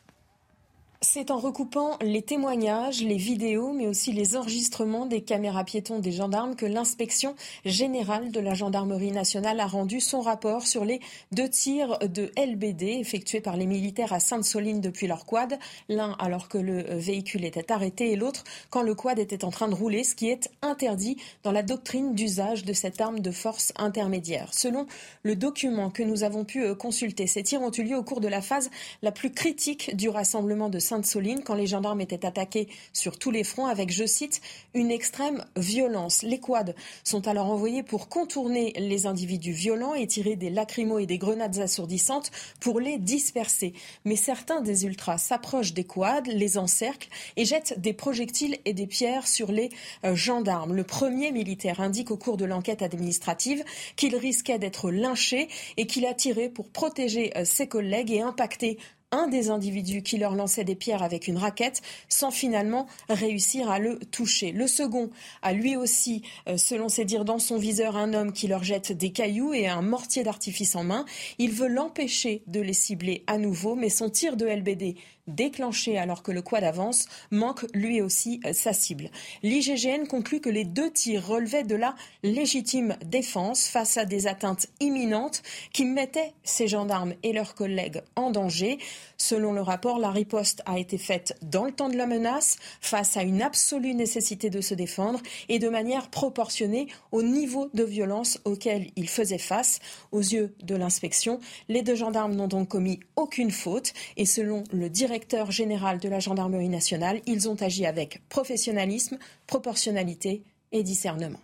C'est 1.03 1.31
en 1.31 1.39
recoupant 1.39 1.99
les 2.01 2.23
témoignages, 2.23 3.03
les 3.03 3.17
vidéos, 3.17 3.73
mais 3.73 3.87
aussi 3.87 4.13
les 4.13 4.35
enregistrements 4.35 5.05
des 5.05 5.21
caméras 5.21 5.65
piétons 5.65 5.99
des 5.99 6.11
gendarmes 6.11 6.57
que 6.57 6.65
l'inspection 6.65 7.35
générale 7.67 8.31
de 8.31 8.41
la 8.41 8.55
gendarmerie 8.55 9.13
nationale 9.13 9.61
a 9.61 9.67
rendu 9.67 10.01
son 10.01 10.23
rapport 10.23 10.67
sur 10.67 10.87
les 10.87 11.01
deux 11.33 11.51
tirs 11.51 11.99
de 11.99 12.31
LBD 12.39 12.99
effectués 12.99 13.43
par 13.43 13.59
les 13.59 13.67
militaires 13.67 14.15
à 14.15 14.21
Sainte-Soline 14.21 14.81
depuis 14.81 15.07
leur 15.07 15.27
quad, 15.27 15.59
l'un 15.91 16.13
alors 16.19 16.49
que 16.49 16.57
le 16.57 16.83
véhicule 16.95 17.45
était 17.45 17.71
arrêté 17.71 18.13
et 18.13 18.17
l'autre 18.17 18.45
quand 18.71 18.83
le 18.83 18.95
quad 18.95 19.19
était 19.19 19.45
en 19.45 19.51
train 19.51 19.69
de 19.69 19.75
rouler, 19.75 20.03
ce 20.03 20.15
qui 20.15 20.31
est 20.31 20.51
interdit 20.63 21.19
dans 21.43 21.53
la 21.53 21.63
doctrine 21.63 22.15
d'usage 22.15 22.65
de 22.65 22.73
cette 22.73 23.03
arme 23.03 23.21
de 23.21 23.31
force 23.31 23.75
intermédiaire. 23.77 24.55
Selon 24.55 24.87
le 25.25 25.37
document 25.37 25.91
que 25.91 26.03
nous 26.03 26.25
avons 26.25 26.47
pu 26.47 26.65
euh, 26.65 26.75
consulter, 26.75 27.27
ces 27.27 27.43
tirs 27.43 27.61
ont 27.61 27.71
eu 27.71 27.83
lieu 27.83 27.97
au 27.97 28.03
cours 28.03 28.21
de 28.21 28.29
la 28.29 28.41
phase 28.41 28.71
la 29.03 29.13
plus 29.13 29.31
critique 29.31 29.95
du 29.95 30.09
rassemblement 30.09 30.71
de 30.71 30.79
Sainte-Soline 30.87 31.43
quand 31.45 31.55
les 31.55 31.67
gendarmes 31.67 32.01
étaient 32.01 32.25
attaqués 32.25 32.69
sur 32.93 33.19
tous 33.19 33.31
les 33.31 33.45
fronts 33.45 33.67
avec, 33.67 33.91
je 33.93 34.07
cite, 34.07 34.41
une 34.75 34.91
extrême 34.91 35.45
violence. 35.57 36.23
Les 36.23 36.39
quads 36.39 36.75
sont 37.05 37.27
alors 37.29 37.47
envoyés 37.47 37.83
pour 37.83 38.09
contourner 38.09 38.73
les 38.79 39.07
individus 39.07 39.53
violents 39.53 39.95
et 39.95 40.07
tirer 40.07 40.37
des 40.37 40.51
lacrymos 40.51 41.01
et 41.01 41.07
des 41.07 41.19
grenades 41.19 41.59
assourdissantes 41.59 42.31
pour 42.61 42.81
les 42.81 42.99
disperser. 42.99 43.75
Mais 44.05 44.17
certains 44.17 44.61
des 44.61 44.87
ultras 44.87 45.19
s'approchent 45.19 45.75
des 45.75 45.85
quads, 45.85 46.23
les 46.27 46.59
encerclent 46.59 47.09
et 47.37 47.45
jettent 47.45 47.79
des 47.79 47.93
projectiles 47.93 48.59
et 48.65 48.73
des 48.73 48.87
pierres 48.87 49.27
sur 49.27 49.51
les 49.51 49.71
euh, 50.05 50.15
gendarmes. 50.15 50.75
Le 50.75 50.85
premier 50.85 51.33
militaire 51.33 51.81
indique 51.81 52.11
au 52.11 52.17
cours 52.17 52.37
de 52.37 52.45
l'enquête 52.45 52.83
administrative 52.83 53.65
qu'il 53.97 54.15
risquait 54.17 54.59
d'être 54.59 54.91
lynché 54.91 55.49
et 55.77 55.87
qu'il 55.87 56.07
a 56.07 56.15
tiré 56.15 56.49
pour 56.49 56.69
protéger 56.69 57.37
euh, 57.37 57.45
ses 57.45 57.67
collègues 57.67 58.13
et 58.13 58.21
impacter 58.21 58.79
un 59.17 59.29
des 59.29 59.51
individus 59.51 60.03
qui 60.03 60.19
leur 60.19 60.35
lançait 60.35 60.65
des 60.65 60.75
pierres 60.75 61.03
avec 61.03 61.27
une 61.27 61.39
raquette 61.39 61.83
sans 62.09 62.31
finalement 62.31 62.87
réussir 63.09 63.71
à 63.71 63.79
le 63.79 63.99
toucher. 63.99 64.53
Le 64.53 64.67
second 64.67 65.11
a 65.43 65.53
lui 65.53 65.77
aussi, 65.77 66.23
euh, 66.49 66.57
selon 66.57 66.89
ses 66.89 67.05
dires, 67.05 67.25
dans 67.25 67.39
son 67.39 67.59
viseur 67.59 67.97
un 67.97 68.15
homme 68.15 68.33
qui 68.33 68.47
leur 68.47 68.63
jette 68.63 68.93
des 68.93 69.11
cailloux 69.11 69.55
et 69.55 69.67
un 69.67 69.83
mortier 69.83 70.23
d'artifice 70.23 70.77
en 70.77 70.85
main. 70.85 71.05
Il 71.39 71.51
veut 71.51 71.69
l'empêcher 71.69 72.43
de 72.47 72.61
les 72.61 72.75
cibler 72.75 73.25
à 73.27 73.39
nouveau, 73.39 73.75
mais 73.75 73.89
son 73.89 74.11
tir 74.11 74.37
de 74.37 74.47
LBD 74.47 74.97
déclenché 75.27 75.99
alors 75.99 76.23
que 76.23 76.33
le 76.33 76.43
quad 76.43 76.63
avance, 76.63 77.07
manque 77.31 77.67
lui 77.75 78.01
aussi 78.01 78.41
euh, 78.45 78.53
sa 78.53 78.73
cible. 78.73 79.11
L'IGGN 79.43 80.07
conclut 80.07 80.41
que 80.41 80.49
les 80.49 80.65
deux 80.65 80.91
tirs 80.91 81.27
relevaient 81.27 81.65
de 81.65 81.75
la 81.75 81.95
légitime 82.23 82.97
défense 83.05 83.67
face 83.67 83.97
à 83.97 84.05
des 84.05 84.27
atteintes 84.27 84.67
imminentes 84.81 85.43
qui 85.73 85.85
mettaient 85.85 86.33
ces 86.45 86.69
gendarmes 86.69 87.15
et 87.23 87.33
leurs 87.33 87.55
collègues 87.55 88.03
en 88.15 88.31
danger. 88.31 88.79
Selon 89.19 89.53
le 89.53 89.63
rapport, 89.63 89.99
la 89.99 90.11
riposte 90.11 90.63
a 90.67 90.79
été 90.79 90.99
faite 90.99 91.37
dans 91.43 91.65
le 91.65 91.73
temps 91.73 91.89
de 91.89 91.97
la 91.97 92.07
menace, 92.07 92.57
face 92.81 93.17
à 93.17 93.23
une 93.23 93.43
absolue 93.43 93.95
nécessité 93.95 94.51
de 94.51 94.61
se 94.61 94.75
défendre 94.75 95.21
et 95.49 95.59
de 95.59 95.69
manière 95.69 96.09
proportionnée 96.09 96.87
au 97.13 97.23
niveau 97.23 97.69
de 97.75 97.83
violence 97.83 98.39
auquel 98.45 98.91
ils 98.97 99.09
faisaient 99.09 99.39
face. 99.39 99.81
Aux 100.13 100.21
yeux 100.21 100.55
de 100.63 100.77
l'inspection, 100.77 101.41
les 101.69 101.83
deux 101.83 101.95
gendarmes 101.95 102.35
n'ont 102.35 102.49
donc 102.49 102.69
commis 102.69 103.01
aucune 103.17 103.51
faute 103.51 103.93
et 104.17 104.27
selon 104.27 104.65
le 104.73 104.89
directeur 104.89 105.16
général 105.51 105.99
de 105.99 106.09
la 106.09 106.21
gendarmerie 106.21 106.69
nationale, 106.69 107.21
ils 107.27 107.49
ont 107.49 107.57
agi 107.63 107.87
avec 107.87 108.27
professionnalisme, 108.29 109.19
proportionnalité 109.47 110.43
et 110.73 110.83
discernement. 110.83 111.41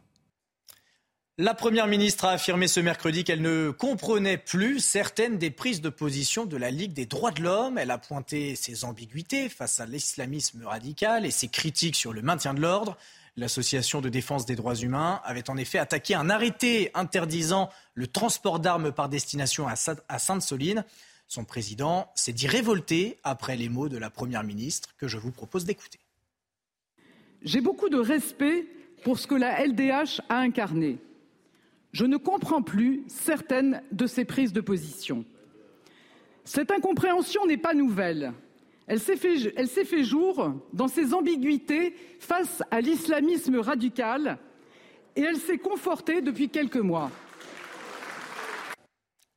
La 1.39 1.55
Première 1.55 1.87
ministre 1.87 2.27
a 2.27 2.33
affirmé 2.33 2.69
ce 2.69 2.79
mercredi 2.79 3.25
qu'elle 3.25 3.41
ne 3.41 3.71
comprenait 3.71 4.37
plus 4.37 4.81
certaines 4.81 5.39
des 5.39 5.51
prises 5.51 5.81
de 5.81 5.89
position 5.89 6.45
de 6.45 6.59
la 6.59 6.71
Ligue 6.71 6.93
des 6.93 7.07
droits 7.07 7.31
de 7.31 7.43
l'homme. 7.43 7.79
Elle 7.79 7.91
a 7.91 7.97
pointé 7.97 8.55
ses 8.55 8.85
ambiguïtés 8.85 9.49
face 9.49 9.81
à 9.81 9.87
l'islamisme 9.87 10.67
radical 10.67 11.25
et 11.25 11.31
ses 11.31 11.49
critiques 11.49 11.97
sur 11.97 12.13
le 12.13 12.21
maintien 12.21 12.53
de 12.53 12.61
l'ordre. 12.61 12.99
L'association 13.39 14.03
de 14.03 14.11
défense 14.11 14.45
des 14.45 14.57
droits 14.57 14.75
humains 14.75 15.23
avait 15.25 15.49
en 15.49 15.57
effet 15.57 15.79
attaqué 15.79 16.15
un 16.15 16.29
arrêté 16.29 16.91
interdisant 16.93 17.71
le 17.95 18.07
transport 18.07 18.61
d'armes 18.61 18.93
par 18.93 19.09
destination 19.09 19.67
à 19.67 20.19
Sainte-Soline. 20.19 20.85
Son 21.33 21.45
président 21.45 22.11
s'est 22.15 22.35
dit 22.35 22.47
révolté 22.47 23.19
après 23.25 23.57
les 23.57 23.71
mots 23.71 23.89
de 23.89 23.97
la 23.97 24.11
Première 24.11 24.45
ministre 24.45 24.95
que 24.99 25.09
je 25.09 25.17
vous 25.17 25.31
propose 25.31 25.65
d'écouter. 25.65 25.99
J'ai 27.41 27.63
beaucoup 27.63 27.89
de 27.89 27.97
respect 27.97 28.67
pour 29.03 29.19
ce 29.19 29.27
que 29.27 29.35
la 29.35 29.65
LDH 29.65 30.21
a 30.29 30.37
incarné 30.37 30.99
je 31.93 32.05
ne 32.05 32.19
comprends 32.19 32.63
plus 32.63 33.03
certaines 33.07 33.83
de 33.93 34.07
ces 34.07 34.25
prises 34.25 34.53
de 34.53 34.61
position. 34.61 35.25
Cette 36.45 36.71
incompréhension 36.71 37.47
n'est 37.47 37.57
pas 37.57 37.75
nouvelle. 37.75 38.33
Elle 38.87 39.01
s'est 39.01 39.17
fait, 39.17 39.53
elle 39.57 39.69
s'est 39.69 39.85
fait 39.85 40.05
jour 40.05 40.53
dans 40.75 40.89
ses 40.89 41.15
ambiguïtés 41.15 41.95
face 42.19 42.63
à 42.71 42.81
l'islamisme 42.81 43.57
radical 43.57 44.39
et 45.17 45.23
elle 45.23 45.37
s'est 45.37 45.59
confortée 45.59 46.21
depuis 46.21 46.49
quelques 46.49 46.77
mois. 46.77 47.11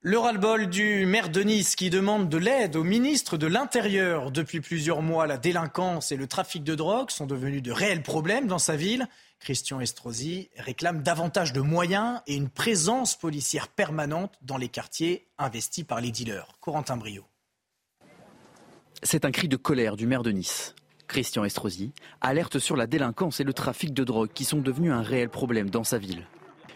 Le 0.07 0.19
ras-le-bol 0.19 0.67
du 0.67 1.07
maire 1.07 1.29
de 1.29 1.41
Nice 1.41 1.75
qui 1.75 1.89
demande 1.89 2.29
de 2.29 2.37
l'aide 2.37 2.75
au 2.75 2.83
ministre 2.83 3.37
de 3.37 3.47
l'Intérieur. 3.47 4.29
Depuis 4.29 4.61
plusieurs 4.61 5.01
mois, 5.01 5.25
la 5.25 5.39
délinquance 5.39 6.11
et 6.11 6.15
le 6.15 6.27
trafic 6.27 6.63
de 6.63 6.75
drogue 6.75 7.09
sont 7.09 7.25
devenus 7.25 7.63
de 7.63 7.71
réels 7.71 8.03
problèmes 8.03 8.45
dans 8.45 8.59
sa 8.59 8.75
ville. 8.75 9.07
Christian 9.39 9.79
Estrosi 9.79 10.51
réclame 10.57 11.01
davantage 11.01 11.53
de 11.53 11.61
moyens 11.61 12.21
et 12.27 12.35
une 12.35 12.49
présence 12.49 13.15
policière 13.15 13.67
permanente 13.67 14.35
dans 14.43 14.57
les 14.57 14.69
quartiers 14.69 15.25
investis 15.39 15.83
par 15.83 16.01
les 16.01 16.11
dealers. 16.11 16.49
Corentin 16.59 16.97
Brio. 16.97 17.23
C'est 19.01 19.25
un 19.25 19.31
cri 19.31 19.47
de 19.47 19.57
colère 19.57 19.95
du 19.95 20.05
maire 20.05 20.21
de 20.21 20.29
Nice. 20.29 20.75
Christian 21.07 21.45
Estrosi 21.45 21.93
alerte 22.21 22.59
sur 22.59 22.75
la 22.75 22.85
délinquance 22.85 23.39
et 23.39 23.43
le 23.43 23.53
trafic 23.53 23.91
de 23.91 24.03
drogue 24.03 24.29
qui 24.31 24.45
sont 24.45 24.59
devenus 24.59 24.91
un 24.91 25.01
réel 25.01 25.29
problème 25.29 25.71
dans 25.71 25.83
sa 25.83 25.97
ville 25.97 26.27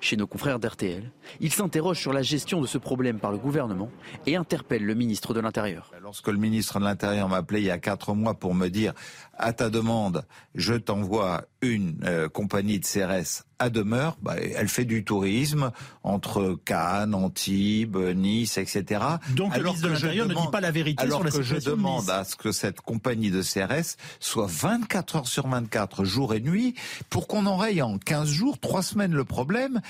chez 0.01 0.17
nos 0.17 0.27
confrères 0.27 0.59
d'RTL. 0.59 1.11
Il 1.39 1.51
s'interroge 1.51 1.99
sur 1.99 2.13
la 2.13 2.21
gestion 2.21 2.61
de 2.61 2.67
ce 2.67 2.77
problème 2.77 3.19
par 3.19 3.31
le 3.31 3.37
gouvernement 3.37 3.89
et 4.25 4.35
interpelle 4.35 4.83
le 4.83 4.95
ministre 4.95 5.33
de 5.33 5.39
l'Intérieur. 5.39 5.91
Lorsque 6.01 6.27
le 6.27 6.37
ministre 6.37 6.79
de 6.79 6.85
l'Intérieur 6.85 7.29
m'a 7.29 7.37
appelé 7.37 7.61
il 7.61 7.65
y 7.65 7.71
a 7.71 7.77
quatre 7.77 8.13
mois 8.13 8.33
pour 8.33 8.53
me 8.53 8.67
dire 8.67 8.93
à 9.37 9.53
ta 9.53 9.69
demande, 9.69 10.25
je 10.55 10.73
t'envoie 10.73 11.45
une 11.61 11.97
euh, 12.03 12.29
compagnie 12.29 12.79
de 12.79 12.85
CRS 12.85 13.43
à 13.59 13.69
demeure, 13.69 14.17
bah, 14.21 14.35
elle 14.37 14.69
fait 14.69 14.85
du 14.85 15.03
tourisme 15.03 15.71
entre 16.03 16.57
Cannes, 16.63 17.13
Antibes, 17.13 17.97
Nice, 17.97 18.57
etc. 18.57 19.01
Donc 19.31 19.53
alors 19.53 19.57
le 19.57 19.63
ministre 19.65 19.87
de 19.87 19.93
l'Intérieur 19.93 20.27
ne 20.27 20.33
dit 20.33 20.47
pas 20.51 20.61
la 20.61 20.71
vérité 20.71 21.03
alors 21.03 21.19
sur 21.19 21.25
la 21.25 21.31
que 21.31 21.41
je 21.41 21.57
demande 21.57 22.09
à 22.09 22.23
ce 22.23 22.35
que 22.35 22.51
cette 22.53 22.79
compagnie 22.79 23.31
de 23.31 23.41
CRS 23.41 23.97
soit 24.19 24.47
24 24.49 25.15
heures 25.17 25.27
sur 25.27 25.47
24, 25.47 26.05
jour 26.05 26.33
et 26.33 26.39
nuit, 26.39 26.75
pour 27.09 27.27
qu'on 27.27 27.45
enraye 27.45 27.81
en 27.81 27.97
15 27.97 28.29
jours, 28.29 28.59
3 28.59 28.81
semaines 28.81 29.13
le 29.13 29.25
problème. 29.25 29.81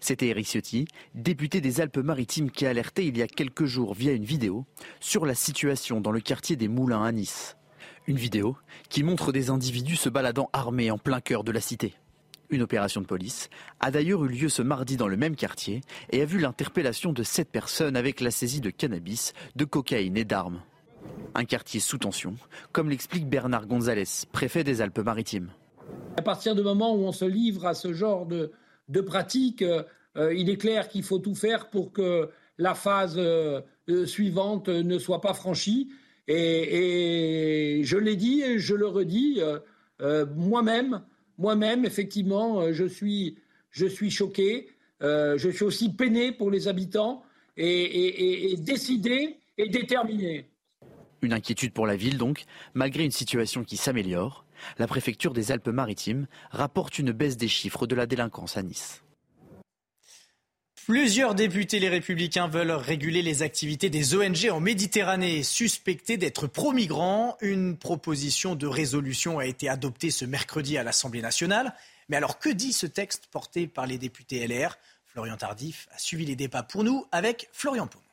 C'était 0.00 0.26
Eric 0.26 0.46
Ciotti, 0.46 0.86
député 1.14 1.62
des 1.62 1.80
Alpes-Maritimes, 1.80 2.50
qui 2.50 2.66
a 2.66 2.70
alerté 2.70 3.06
il 3.06 3.16
y 3.16 3.22
a 3.22 3.26
quelques 3.26 3.64
jours 3.64 3.94
via 3.94 4.12
une 4.12 4.26
vidéo 4.26 4.66
sur 5.00 5.24
la 5.24 5.34
situation 5.34 6.02
dans 6.02 6.12
le 6.12 6.20
quartier 6.20 6.56
des 6.56 6.68
Moulins 6.68 7.02
à 7.02 7.10
Nice. 7.10 7.56
Une 8.06 8.16
vidéo 8.16 8.56
qui 8.90 9.02
montre 9.02 9.32
des 9.32 9.48
individus 9.48 9.96
se 9.96 10.10
baladant 10.10 10.50
armés 10.52 10.90
en 10.90 10.98
plein 10.98 11.20
cœur 11.20 11.42
de 11.42 11.52
la 11.52 11.62
cité. 11.62 11.94
Une 12.50 12.60
opération 12.60 13.00
de 13.00 13.06
police 13.06 13.48
a 13.80 13.90
d'ailleurs 13.90 14.26
eu 14.26 14.28
lieu 14.28 14.48
ce 14.50 14.60
mardi 14.60 14.98
dans 14.98 15.08
le 15.08 15.16
même 15.16 15.36
quartier 15.36 15.80
et 16.10 16.20
a 16.20 16.26
vu 16.26 16.38
l'interpellation 16.38 17.14
de 17.14 17.22
sept 17.22 17.48
personnes 17.50 17.96
avec 17.96 18.20
la 18.20 18.30
saisie 18.30 18.60
de 18.60 18.68
cannabis, 18.68 19.32
de 19.56 19.64
cocaïne 19.64 20.18
et 20.18 20.26
d'armes. 20.26 20.60
Un 21.34 21.46
quartier 21.46 21.80
sous 21.80 21.96
tension, 21.96 22.36
comme 22.72 22.90
l'explique 22.90 23.26
Bernard 23.26 23.66
Gonzalez, 23.66 24.26
préfet 24.32 24.64
des 24.64 24.82
Alpes-Maritimes. 24.82 25.50
À 26.18 26.22
partir 26.22 26.54
du 26.54 26.62
moment 26.62 26.94
où 26.94 27.04
on 27.06 27.12
se 27.12 27.24
livre 27.24 27.64
à 27.64 27.72
ce 27.72 27.94
genre 27.94 28.26
de, 28.26 28.52
de 28.90 29.00
pratiques, 29.00 29.62
euh, 29.62 30.34
il 30.34 30.50
est 30.50 30.58
clair 30.58 30.88
qu'il 30.88 31.04
faut 31.04 31.18
tout 31.20 31.34
faire 31.34 31.70
pour 31.70 31.90
que 31.90 32.28
la 32.58 32.74
phase 32.74 33.16
euh, 33.16 33.62
suivante 34.04 34.68
ne 34.68 34.98
soit 34.98 35.22
pas 35.22 35.32
franchie. 35.32 35.88
Et, 36.28 37.82
je 37.84 37.96
l'ai 37.96 38.16
dit 38.16 38.42
et 38.42 38.58
je 38.58 38.74
le 38.74 38.86
redis, 38.86 39.36
euh, 39.38 39.58
euh, 40.00 40.26
moi-même, 40.34 41.02
moi-même, 41.38 41.84
effectivement, 41.84 42.60
euh, 42.60 42.72
je 42.72 42.84
suis, 42.84 43.38
je 43.70 43.86
suis 43.86 44.10
choqué, 44.10 44.68
je 45.00 45.50
suis 45.52 45.64
aussi 45.64 45.92
peiné 45.92 46.32
pour 46.32 46.50
les 46.50 46.66
habitants 46.66 47.24
et, 47.58 48.52
et 48.52 48.56
décidé 48.56 49.36
et 49.58 49.68
déterminé. 49.68 50.48
Une 51.20 51.34
inquiétude 51.34 51.74
pour 51.74 51.86
la 51.86 51.94
ville 51.94 52.16
donc, 52.16 52.44
malgré 52.72 53.04
une 53.04 53.10
situation 53.10 53.64
qui 53.64 53.76
s'améliore. 53.76 54.46
La 54.78 54.86
préfecture 54.86 55.34
des 55.34 55.52
Alpes-Maritimes 55.52 56.26
rapporte 56.50 56.98
une 56.98 57.12
baisse 57.12 57.36
des 57.36 57.48
chiffres 57.48 57.86
de 57.86 57.94
la 57.94 58.06
délinquance 58.06 58.56
à 58.56 58.62
Nice. 58.62 59.03
Plusieurs 60.86 61.34
députés 61.34 61.80
les 61.80 61.88
républicains 61.88 62.46
veulent 62.46 62.70
réguler 62.70 63.22
les 63.22 63.40
activités 63.40 63.88
des 63.88 64.14
ONG 64.14 64.50
en 64.50 64.60
Méditerranée, 64.60 65.42
suspectées 65.42 66.18
d'être 66.18 66.46
pro-migrants. 66.46 67.38
Une 67.40 67.78
proposition 67.78 68.54
de 68.54 68.66
résolution 68.66 69.38
a 69.38 69.46
été 69.46 69.70
adoptée 69.70 70.10
ce 70.10 70.26
mercredi 70.26 70.76
à 70.76 70.82
l'Assemblée 70.82 71.22
nationale. 71.22 71.74
Mais 72.10 72.16
alors 72.16 72.38
que 72.38 72.50
dit 72.50 72.74
ce 72.74 72.84
texte 72.84 73.28
porté 73.30 73.66
par 73.66 73.86
les 73.86 73.96
députés 73.96 74.46
LR 74.46 74.76
Florian 75.06 75.38
Tardif 75.38 75.88
a 75.94 75.98
suivi 75.98 76.26
les 76.26 76.36
débats 76.36 76.62
pour 76.62 76.84
nous 76.84 77.06
avec 77.12 77.48
Florian 77.52 77.86
Pau. 77.86 78.03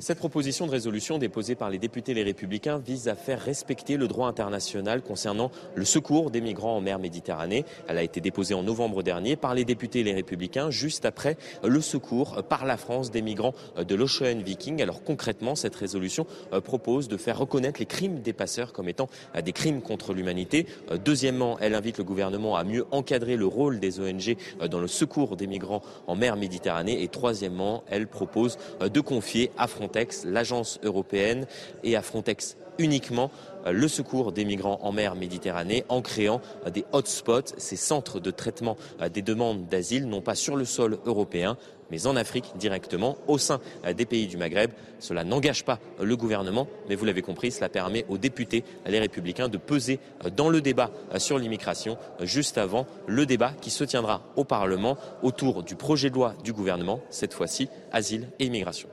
Cette 0.00 0.18
proposition 0.18 0.64
de 0.64 0.70
résolution 0.70 1.18
déposée 1.18 1.56
par 1.56 1.70
les 1.70 1.78
députés 1.80 2.14
Les 2.14 2.22
Républicains 2.22 2.78
vise 2.78 3.08
à 3.08 3.16
faire 3.16 3.40
respecter 3.40 3.96
le 3.96 4.06
droit 4.06 4.28
international 4.28 5.02
concernant 5.02 5.50
le 5.74 5.84
secours 5.84 6.30
des 6.30 6.40
migrants 6.40 6.76
en 6.76 6.80
mer 6.80 7.00
Méditerranée. 7.00 7.64
Elle 7.88 7.98
a 7.98 8.04
été 8.04 8.20
déposée 8.20 8.54
en 8.54 8.62
novembre 8.62 9.02
dernier 9.02 9.34
par 9.34 9.56
les 9.56 9.64
députés 9.64 10.04
Les 10.04 10.14
Républicains 10.14 10.70
juste 10.70 11.04
après 11.04 11.36
le 11.64 11.80
secours 11.80 12.44
par 12.44 12.64
la 12.64 12.76
France 12.76 13.10
des 13.10 13.22
migrants 13.22 13.54
de 13.76 13.94
l'Ocean 13.96 14.38
Viking. 14.38 14.80
Alors 14.82 15.02
concrètement, 15.02 15.56
cette 15.56 15.74
résolution 15.74 16.28
euh, 16.52 16.60
propose 16.60 17.08
de 17.08 17.16
faire 17.16 17.36
reconnaître 17.36 17.80
les 17.80 17.86
crimes 17.86 18.20
des 18.20 18.32
passeurs 18.32 18.72
comme 18.72 18.88
étant 18.88 19.08
euh, 19.34 19.42
des 19.42 19.52
crimes 19.52 19.82
contre 19.82 20.14
l'humanité. 20.14 20.66
Euh, 20.92 20.96
deuxièmement, 20.96 21.58
elle 21.60 21.74
invite 21.74 21.98
le 21.98 22.04
gouvernement 22.04 22.54
à 22.54 22.62
mieux 22.62 22.86
encadrer 22.92 23.34
le 23.34 23.46
rôle 23.46 23.80
des 23.80 23.98
ONG 23.98 24.36
dans 24.70 24.78
le 24.78 24.86
secours 24.86 25.36
des 25.36 25.48
migrants 25.48 25.82
en 26.06 26.14
mer 26.14 26.36
Méditerranée. 26.36 27.02
Et 27.02 27.08
troisièmement, 27.08 27.82
elle 27.88 28.06
propose 28.06 28.58
de 28.80 29.00
confier 29.00 29.50
à 29.58 29.66
Frontex, 29.88 30.26
l'agence 30.26 30.78
européenne, 30.84 31.46
et 31.82 31.96
à 31.96 32.02
Frontex 32.02 32.58
uniquement 32.78 33.30
euh, 33.66 33.72
le 33.72 33.88
secours 33.88 34.32
des 34.32 34.44
migrants 34.44 34.78
en 34.82 34.92
mer 34.92 35.14
Méditerranée 35.14 35.84
en 35.88 36.02
créant 36.02 36.42
euh, 36.66 36.70
des 36.70 36.84
hotspots, 36.92 37.54
ces 37.56 37.76
centres 37.76 38.20
de 38.20 38.30
traitement 38.30 38.76
euh, 39.00 39.08
des 39.08 39.22
demandes 39.22 39.66
d'asile, 39.66 40.06
non 40.06 40.20
pas 40.20 40.34
sur 40.34 40.56
le 40.56 40.66
sol 40.66 40.98
européen, 41.06 41.56
mais 41.90 42.06
en 42.06 42.16
Afrique 42.16 42.52
directement, 42.56 43.16
au 43.28 43.38
sein 43.38 43.60
des 43.96 44.04
pays 44.04 44.26
du 44.26 44.36
Maghreb. 44.36 44.72
Cela 44.98 45.24
n'engage 45.24 45.64
pas 45.64 45.78
le 45.98 46.16
gouvernement, 46.18 46.68
mais 46.86 46.96
vous 46.96 47.06
l'avez 47.06 47.22
compris, 47.22 47.50
cela 47.50 47.70
permet 47.70 48.04
aux 48.10 48.18
députés, 48.18 48.62
les 48.86 48.98
républicains, 48.98 49.48
de 49.48 49.56
peser 49.56 49.98
dans 50.36 50.50
le 50.50 50.60
débat 50.60 50.90
sur 51.16 51.38
l'immigration 51.38 51.96
juste 52.20 52.58
avant 52.58 52.86
le 53.06 53.24
débat 53.24 53.54
qui 53.62 53.70
se 53.70 53.84
tiendra 53.84 54.20
au 54.36 54.44
Parlement 54.44 54.98
autour 55.22 55.62
du 55.62 55.76
projet 55.76 56.10
de 56.10 56.14
loi 56.16 56.34
du 56.44 56.52
gouvernement, 56.52 57.00
cette 57.08 57.32
fois-ci 57.32 57.70
asile 57.90 58.28
et 58.38 58.44
immigration. 58.44 58.90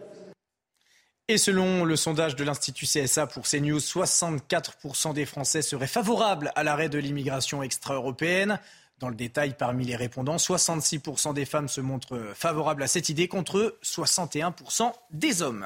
Et 1.27 1.39
selon 1.39 1.85
le 1.85 1.95
sondage 1.95 2.35
de 2.35 2.43
l'Institut 2.43 2.85
CSA 2.85 3.25
pour 3.25 3.47
CNews, 3.47 3.79
64% 3.79 5.13
des 5.15 5.25
Français 5.25 5.63
seraient 5.63 5.87
favorables 5.87 6.51
à 6.55 6.63
l'arrêt 6.63 6.87
de 6.87 6.99
l'immigration 6.99 7.63
extra-européenne. 7.63 8.59
Dans 8.99 9.09
le 9.09 9.15
détail, 9.15 9.55
parmi 9.57 9.85
les 9.85 9.95
répondants, 9.95 10.35
66% 10.35 11.33
des 11.33 11.45
femmes 11.45 11.67
se 11.67 11.81
montrent 11.81 12.31
favorables 12.35 12.83
à 12.83 12.87
cette 12.87 13.09
idée 13.09 13.27
contre 13.27 13.75
61% 13.83 14.93
des 15.09 15.41
hommes. 15.41 15.65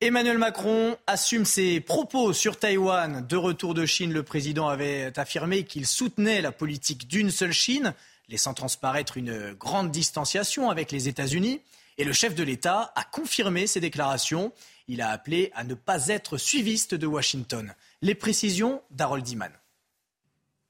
Emmanuel 0.00 0.38
Macron 0.38 0.96
assume 1.06 1.44
ses 1.44 1.80
propos 1.80 2.32
sur 2.32 2.58
Taïwan. 2.58 3.26
De 3.26 3.36
retour 3.36 3.74
de 3.74 3.84
Chine, 3.84 4.14
le 4.14 4.22
président 4.22 4.68
avait 4.68 5.12
affirmé 5.18 5.64
qu'il 5.64 5.86
soutenait 5.86 6.40
la 6.40 6.50
politique 6.50 7.08
d'une 7.08 7.30
seule 7.30 7.52
Chine, 7.52 7.92
laissant 8.30 8.54
transparaître 8.54 9.18
une 9.18 9.52
grande 9.52 9.90
distanciation 9.90 10.70
avec 10.70 10.92
les 10.92 11.08
États-Unis. 11.08 11.60
Et 11.96 12.04
le 12.04 12.12
chef 12.12 12.34
de 12.34 12.42
l'État 12.42 12.92
a 12.96 13.04
confirmé 13.04 13.66
ces 13.66 13.80
déclarations. 13.80 14.52
Il 14.88 15.00
a 15.00 15.10
appelé 15.10 15.50
à 15.54 15.64
ne 15.64 15.74
pas 15.74 16.08
être 16.08 16.38
suiviste 16.38 16.94
de 16.94 17.06
Washington. 17.06 17.74
Les 18.02 18.14
précisions 18.14 18.82
d'Harold 18.90 19.24
Diman. 19.24 19.52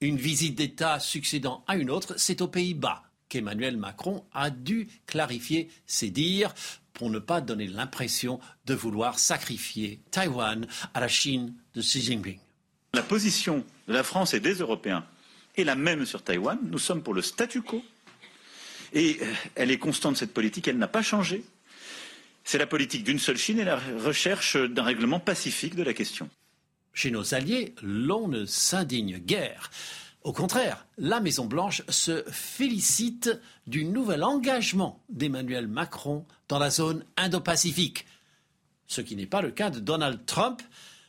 Une 0.00 0.18
visite 0.18 0.56
d'État 0.56 1.00
succédant 1.00 1.64
à 1.66 1.76
une 1.76 1.90
autre, 1.90 2.14
c'est 2.18 2.42
aux 2.42 2.48
Pays-Bas 2.48 3.02
qu'Emmanuel 3.28 3.76
Macron 3.76 4.24
a 4.32 4.50
dû 4.50 4.88
clarifier 5.06 5.70
ses 5.86 6.10
dires 6.10 6.54
pour 6.92 7.10
ne 7.10 7.18
pas 7.18 7.40
donner 7.40 7.66
l'impression 7.66 8.38
de 8.66 8.74
vouloir 8.74 9.18
sacrifier 9.18 10.00
Taïwan 10.10 10.66
à 10.92 11.00
la 11.00 11.08
Chine 11.08 11.54
de 11.74 11.80
Xi 11.80 12.02
Jinping. 12.02 12.38
La 12.92 13.02
position 13.02 13.64
de 13.88 13.92
la 13.92 14.04
France 14.04 14.34
et 14.34 14.40
des 14.40 14.54
Européens 14.54 15.04
est 15.56 15.64
la 15.64 15.74
même 15.74 16.06
sur 16.06 16.22
Taïwan. 16.22 16.58
Nous 16.62 16.78
sommes 16.78 17.02
pour 17.02 17.14
le 17.14 17.22
statu 17.22 17.62
quo 17.62 17.82
et 18.94 19.18
euh, 19.20 19.32
elle 19.56 19.70
est 19.70 19.78
constante, 19.78 20.16
cette 20.16 20.32
politique, 20.32 20.68
elle 20.68 20.78
n'a 20.78 20.88
pas 20.88 21.02
changé. 21.02 21.44
C'est 22.44 22.58
la 22.58 22.66
politique 22.66 23.04
d'une 23.04 23.18
seule 23.18 23.36
Chine 23.36 23.58
et 23.58 23.64
la 23.64 23.80
recherche 24.04 24.56
d'un 24.56 24.82
règlement 24.82 25.20
pacifique 25.20 25.74
de 25.74 25.82
la 25.82 25.92
question. 25.92 26.30
Chez 26.92 27.10
nos 27.10 27.34
alliés, 27.34 27.74
l'on 27.82 28.28
ne 28.28 28.44
s'indigne 28.44 29.18
guère. 29.18 29.70
Au 30.22 30.32
contraire, 30.32 30.86
la 30.96 31.20
Maison-Blanche 31.20 31.82
se 31.88 32.24
félicite 32.30 33.30
du 33.66 33.84
nouvel 33.84 34.22
engagement 34.22 35.02
d'Emmanuel 35.08 35.66
Macron 35.66 36.24
dans 36.48 36.58
la 36.58 36.70
zone 36.70 37.04
Indo-Pacifique. 37.16 38.06
Ce 38.86 39.00
qui 39.00 39.16
n'est 39.16 39.26
pas 39.26 39.42
le 39.42 39.50
cas 39.50 39.70
de 39.70 39.80
Donald 39.80 40.24
Trump. 40.24 40.62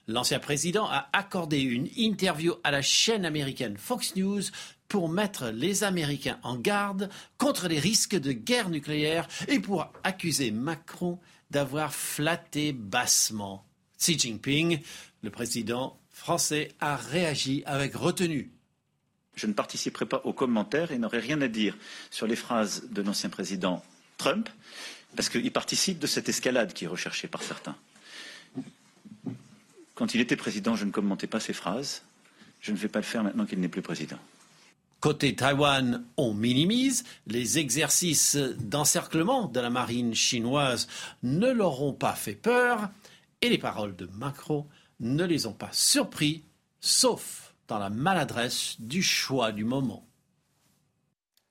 L'ancien 0.07 0.39
président 0.39 0.87
a 0.87 1.09
accordé 1.13 1.61
une 1.61 1.89
interview 1.97 2.53
à 2.63 2.71
la 2.71 2.81
chaîne 2.81 3.25
américaine 3.25 3.77
Fox 3.77 4.15
News 4.15 4.43
pour 4.87 5.09
mettre 5.09 5.49
les 5.49 5.83
Américains 5.83 6.39
en 6.43 6.57
garde 6.57 7.09
contre 7.37 7.67
les 7.67 7.79
risques 7.79 8.15
de 8.15 8.31
guerre 8.31 8.69
nucléaire 8.69 9.27
et 9.47 9.59
pour 9.59 9.91
accuser 10.03 10.51
Macron 10.51 11.19
d'avoir 11.49 11.93
flatté 11.93 12.71
bassement 12.71 13.65
Xi 13.97 14.19
Jinping. 14.19 14.79
Le 15.23 15.29
président 15.31 15.99
français 16.11 16.71
a 16.79 16.95
réagi 16.95 17.63
avec 17.65 17.95
retenue. 17.95 18.51
Je 19.33 19.47
ne 19.47 19.53
participerai 19.53 20.05
pas 20.05 20.21
aux 20.23 20.33
commentaires 20.33 20.91
et 20.91 20.99
n'aurai 20.99 21.19
rien 21.19 21.41
à 21.41 21.47
dire 21.47 21.75
sur 22.11 22.27
les 22.27 22.35
phrases 22.35 22.87
de 22.89 23.01
l'ancien 23.01 23.29
président 23.29 23.83
Trump, 24.17 24.49
parce 25.15 25.29
qu'il 25.29 25.51
participe 25.51 25.99
de 25.99 26.07
cette 26.07 26.29
escalade 26.29 26.73
qui 26.73 26.85
est 26.85 26.87
recherchée 26.87 27.27
par 27.27 27.43
certains. 27.43 27.75
Quand 29.95 30.13
il 30.13 30.21
était 30.21 30.35
président, 30.35 30.75
je 30.75 30.85
ne 30.85 30.91
commentais 30.91 31.27
pas 31.27 31.39
ses 31.39 31.53
phrases. 31.53 32.03
Je 32.59 32.71
ne 32.71 32.77
vais 32.77 32.89
pas 32.89 32.99
le 32.99 33.05
faire 33.05 33.23
maintenant 33.23 33.45
qu'il 33.45 33.59
n'est 33.59 33.69
plus 33.69 33.81
président. 33.81 34.19
Côté 34.99 35.35
Taïwan, 35.35 36.03
on 36.17 36.33
minimise. 36.33 37.03
Les 37.27 37.59
exercices 37.59 38.35
d'encerclement 38.35 39.47
de 39.47 39.59
la 39.59 39.69
marine 39.69 40.13
chinoise 40.13 40.87
ne 41.23 41.49
leur 41.51 41.81
ont 41.81 41.93
pas 41.93 42.13
fait 42.13 42.35
peur 42.35 42.89
et 43.41 43.49
les 43.49 43.57
paroles 43.57 43.95
de 43.95 44.07
Macron 44.17 44.67
ne 44.99 45.23
les 45.23 45.45
ont 45.45 45.53
pas 45.53 45.69
surpris, 45.71 46.43
sauf 46.79 47.53
dans 47.67 47.79
la 47.79 47.89
maladresse 47.89 48.75
du 48.79 49.03
choix 49.03 49.51
du 49.51 49.63
moment. 49.63 50.05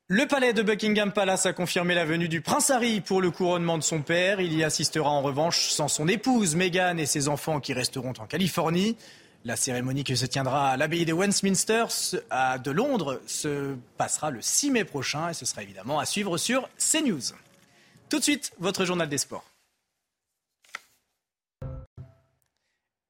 Le 0.09 0.27
palais 0.27 0.53
de 0.53 0.61
Buckingham 0.61 1.13
Palace 1.13 1.47
a 1.47 1.55
confirmé 1.55 1.95
la 1.95 2.05
venue 2.05 2.29
du 2.29 2.43
prince 2.43 2.69
Harry 2.69 3.01
pour 3.01 3.23
le 3.23 3.31
couronnement 3.31 3.79
de 3.79 3.83
son 3.83 4.03
père. 4.03 4.39
Il 4.39 4.53
y 4.53 4.63
assistera 4.63 5.09
en 5.09 5.23
revanche 5.23 5.71
sans 5.71 5.89
son 5.89 6.09
épouse 6.09 6.57
Meghan 6.57 6.99
et 6.99 7.07
ses 7.07 7.27
enfants 7.27 7.59
qui 7.59 7.73
resteront 7.73 8.13
en 8.19 8.27
Californie. 8.27 8.99
La 9.47 9.57
cérémonie 9.57 10.05
qui 10.05 10.15
se 10.15 10.27
tiendra 10.27 10.73
à 10.73 10.77
l'abbaye 10.77 11.07
de 11.07 11.15
Westminster 11.15 11.87
de 12.63 12.71
Londres 12.71 13.23
se 13.27 13.77
passera 13.97 14.31
le 14.31 14.43
6 14.43 14.73
mai 14.73 14.85
prochain 14.85 15.31
et 15.31 15.35
ce 15.35 15.47
sera 15.47 15.63
évidemment 15.63 15.99
à 15.99 16.05
suivre 16.05 16.37
sur 16.37 16.69
CNews. 16.77 17.33
Tout 18.11 18.19
de 18.19 18.25
suite, 18.25 18.53
votre 18.59 18.85
journal 18.85 19.09
des 19.09 19.17
sports. 19.17 19.47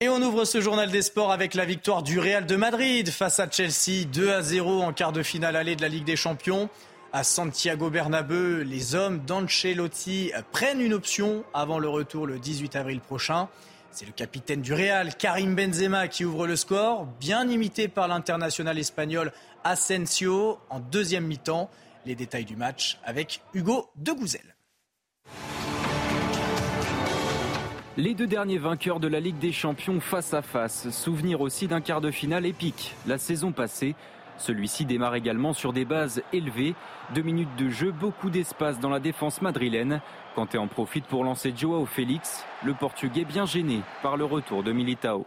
Et 0.01 0.09
on 0.09 0.21
ouvre 0.21 0.45
ce 0.45 0.61
journal 0.61 0.91
des 0.91 1.03
sports 1.03 1.33
avec 1.33 1.55
la 1.55 1.65
victoire 1.65 2.03
du 2.03 2.21
Real 2.21 2.47
de 2.47 2.57
Madrid 2.57 3.09
face 3.09 3.41
à 3.41 3.51
Chelsea, 3.51 4.05
2 4.13 4.31
à 4.31 4.43
0 4.43 4.83
en 4.83 4.93
quart 4.93 5.13
de 5.13 5.23
finale 5.23 5.57
allée 5.57 5.77
de 5.77 5.83
la 5.83 5.89
Ligue 5.89 6.05
des 6.05 6.15
Champions. 6.15 6.69
À 7.17 7.23
Santiago 7.23 7.91
Bernabeu, 7.91 8.63
les 8.63 8.97
hommes 8.97 9.21
d'Ancelotti 9.21 10.33
prennent 10.51 10.81
une 10.81 10.93
option 10.93 11.45
avant 11.55 11.79
le 11.79 11.89
retour 11.89 12.27
le 12.27 12.41
18 12.41 12.75
avril 12.75 12.99
prochain. 12.99 13.49
C'est 13.93 14.05
le 14.05 14.11
capitaine 14.11 14.63
du 14.63 14.75
Real, 14.75 15.15
Karim 15.15 15.55
Benzema, 15.55 16.09
qui 16.09 16.25
ouvre 16.25 16.49
le 16.49 16.57
score, 16.57 17.07
bien 17.21 17.49
imité 17.49 17.87
par 17.87 18.09
l'international 18.09 18.81
espagnol 18.81 19.31
Asensio 19.63 20.59
en 20.71 20.81
deuxième 20.81 21.25
mi-temps. 21.25 21.71
Les 22.05 22.17
détails 22.17 22.47
du 22.47 22.57
match 22.57 22.99
avec 23.05 23.43
Hugo 23.55 23.89
de 23.95 24.11
Gouzel. 24.11 24.57
Les 27.97 28.15
deux 28.15 28.27
derniers 28.27 28.59
vainqueurs 28.59 28.99
de 28.99 29.07
la 29.07 29.21
Ligue 29.21 29.39
des 29.39 29.53
Champions 29.53 30.01
face 30.01 30.35
à 30.35 30.43
face. 30.43 30.91
Souvenir 30.91 31.43
aussi 31.43 31.69
d'un 31.69 31.81
quart 31.81 32.01
de 32.01 32.11
finale 32.11 32.45
épique 32.45 32.97
la 33.07 33.19
saison 33.19 33.53
passée. 33.53 33.95
Celui-ci 34.37 34.85
démarre 34.85 35.15
également 35.15 35.53
sur 35.53 35.73
des 35.73 35.85
bases 35.85 36.23
élevées. 36.33 36.75
Deux 37.15 37.23
minutes 37.23 37.55
de 37.57 37.69
jeu, 37.71 37.93
beaucoup 37.93 38.31
d'espace 38.31 38.81
dans 38.81 38.91
la 38.91 39.01
défense 39.01 39.43
madrilène. 39.43 40.01
Kanté 40.35 40.59
en 40.59 40.67
profite 40.67 41.07
pour 41.07 41.25
lancer 41.25 41.53
Joao 41.57 41.87
Félix, 41.87 42.45
le 42.65 42.75
Portugais 42.75 43.25
bien 43.25 43.47
gêné 43.47 43.81
par 44.03 44.17
le 44.17 44.25
retour 44.25 44.63
de 44.63 44.73
Militao. 44.73 45.25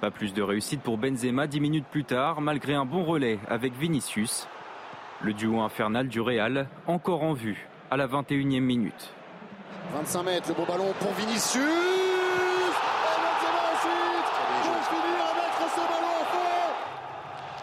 Pas 0.00 0.10
plus 0.10 0.32
de 0.32 0.42
réussite 0.42 0.80
pour 0.80 0.96
Benzema 0.96 1.46
dix 1.46 1.60
minutes 1.60 1.86
plus 1.90 2.04
tard, 2.04 2.40
malgré 2.40 2.74
un 2.74 2.84
bon 2.84 3.04
relais 3.04 3.38
avec 3.48 3.74
Vinicius. 3.74 4.48
Le 5.22 5.32
duo 5.34 5.60
infernal 5.60 6.08
du 6.08 6.20
Real, 6.20 6.68
encore 6.86 7.24
en 7.24 7.32
vue, 7.32 7.66
à 7.90 7.96
la 7.96 8.06
21e 8.06 8.60
minute. 8.60 9.12
25 9.94 10.22
mètres, 10.22 10.48
le 10.48 10.54
beau 10.54 10.64
ballon 10.64 10.94
pour 11.00 11.12
Vinicius 11.14 11.97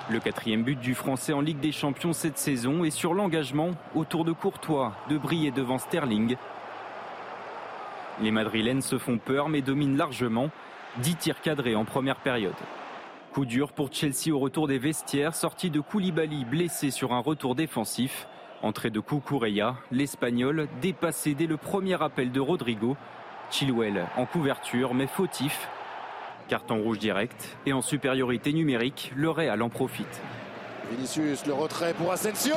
Le 0.10 0.20
quatrième 0.20 0.64
but 0.64 0.80
du 0.80 0.94
Français 0.96 1.34
en 1.34 1.42
Ligue 1.42 1.60
des 1.60 1.72
Champions 1.72 2.14
cette 2.14 2.38
saison 2.38 2.84
est 2.84 2.92
sur 2.92 3.14
l'engagement 3.14 3.72
autour 3.96 4.24
de 4.26 4.32
Courtois 4.32 4.94
de 5.10 5.18
briller 5.18 5.52
devant 5.52 5.78
Sterling 5.80 6.36
les 8.22 8.32
Madrilènes 8.32 8.82
se 8.82 8.98
font 8.98 9.18
peur 9.18 9.50
mais 9.50 9.62
dominent 9.62 9.98
largement. 9.98 10.50
10 10.98 11.16
tirs 11.16 11.42
cadrés 11.42 11.76
en 11.76 11.84
première 11.84 12.16
période. 12.18 12.54
Coup 13.34 13.46
dur 13.46 13.74
pour 13.74 13.92
Chelsea 13.92 14.32
au 14.32 14.40
retour 14.40 14.68
des 14.68 14.78
vestiaires, 14.78 15.36
sortie 15.36 15.70
de 15.70 15.82
Koulibaly 15.82 16.46
blessé 16.46 16.92
sur 16.92 17.12
un 17.12 17.20
retour 17.20 17.56
défensif. 17.56 18.28
Entrée 18.62 18.90
de 18.90 19.02
Kukureya, 19.02 19.76
l'Espagnol 19.92 20.68
dépassé 20.82 21.34
dès 21.34 21.48
le 21.48 21.58
premier 21.58 22.02
appel 22.02 22.32
de 22.32 22.40
Rodrigo. 22.40 22.96
Chilwell 23.52 24.06
en 24.16 24.26
couverture 24.26 24.94
mais 24.94 25.08
fautif. 25.08 25.68
Carton 26.48 26.82
rouge 26.82 27.00
direct 27.00 27.58
et 27.66 27.74
en 27.74 27.82
supériorité 27.82 28.54
numérique, 28.54 29.12
le 29.16 29.30
Real 29.30 29.62
en 29.62 29.70
profite. 29.70 30.22
Vinicius, 30.92 31.46
le 31.48 31.54
retrait 31.54 31.94
pour 31.94 32.12
Asensio 32.12 32.56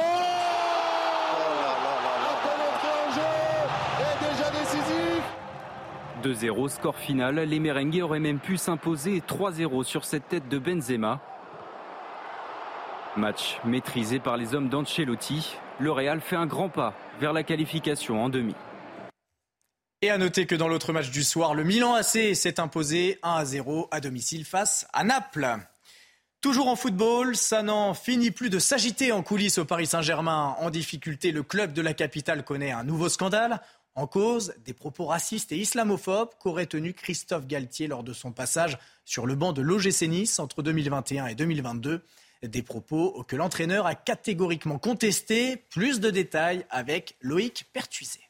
2-0, 6.22 6.68
score 6.68 6.96
final. 6.96 7.36
Les 7.36 7.60
Merengues 7.60 8.02
auraient 8.02 8.18
même 8.18 8.40
pu 8.40 8.56
s'imposer 8.56 9.22
3-0 9.26 9.84
sur 9.84 10.04
cette 10.04 10.28
tête 10.28 10.48
de 10.48 10.58
Benzema. 10.58 11.20
Match 13.16 13.58
maîtrisé 13.64 14.18
par 14.18 14.36
les 14.36 14.54
hommes 14.54 14.68
d'Ancelotti. 14.68 15.56
Le 15.78 15.92
Real 15.92 16.20
fait 16.20 16.36
un 16.36 16.46
grand 16.46 16.68
pas 16.68 16.92
vers 17.20 17.32
la 17.32 17.42
qualification 17.42 18.22
en 18.22 18.28
demi. 18.28 18.54
Et 20.00 20.10
à 20.10 20.18
noter 20.18 20.46
que 20.46 20.54
dans 20.54 20.68
l'autre 20.68 20.92
match 20.92 21.10
du 21.10 21.24
soir, 21.24 21.54
le 21.54 21.64
Milan 21.64 21.94
AC 21.94 22.36
s'est 22.36 22.60
imposé 22.60 23.18
1 23.24 23.44
0 23.44 23.88
à 23.90 23.98
domicile 23.98 24.44
face 24.44 24.86
à 24.92 25.02
Naples. 25.02 25.58
Toujours 26.40 26.68
en 26.68 26.76
football, 26.76 27.34
ça 27.34 27.64
n'en 27.64 27.94
finit 27.94 28.30
plus 28.30 28.48
de 28.48 28.60
s'agiter 28.60 29.10
en 29.10 29.24
coulisses 29.24 29.58
au 29.58 29.64
Paris 29.64 29.86
Saint-Germain. 29.86 30.54
En 30.60 30.70
difficulté, 30.70 31.32
le 31.32 31.42
club 31.42 31.72
de 31.72 31.82
la 31.82 31.94
capitale 31.94 32.44
connaît 32.44 32.70
un 32.70 32.84
nouveau 32.84 33.08
scandale. 33.08 33.60
En 33.96 34.06
cause, 34.06 34.54
des 34.64 34.72
propos 34.72 35.04
racistes 35.06 35.50
et 35.50 35.58
islamophobes 35.58 36.30
qu'aurait 36.38 36.66
tenu 36.66 36.94
Christophe 36.94 37.48
Galtier 37.48 37.88
lors 37.88 38.04
de 38.04 38.12
son 38.12 38.30
passage 38.30 38.78
sur 39.04 39.26
le 39.26 39.34
banc 39.34 39.52
de 39.52 39.62
l'OGC 39.62 40.02
Nice 40.02 40.38
entre 40.38 40.62
2021 40.62 41.26
et 41.26 41.34
2022. 41.34 42.04
Des 42.44 42.62
propos 42.62 43.24
que 43.26 43.34
l'entraîneur 43.34 43.86
a 43.86 43.96
catégoriquement 43.96 44.78
contestés. 44.78 45.56
Plus 45.56 45.98
de 45.98 46.10
détails 46.10 46.64
avec 46.70 47.16
Loïc 47.20 47.66
Pertuisé. 47.72 48.27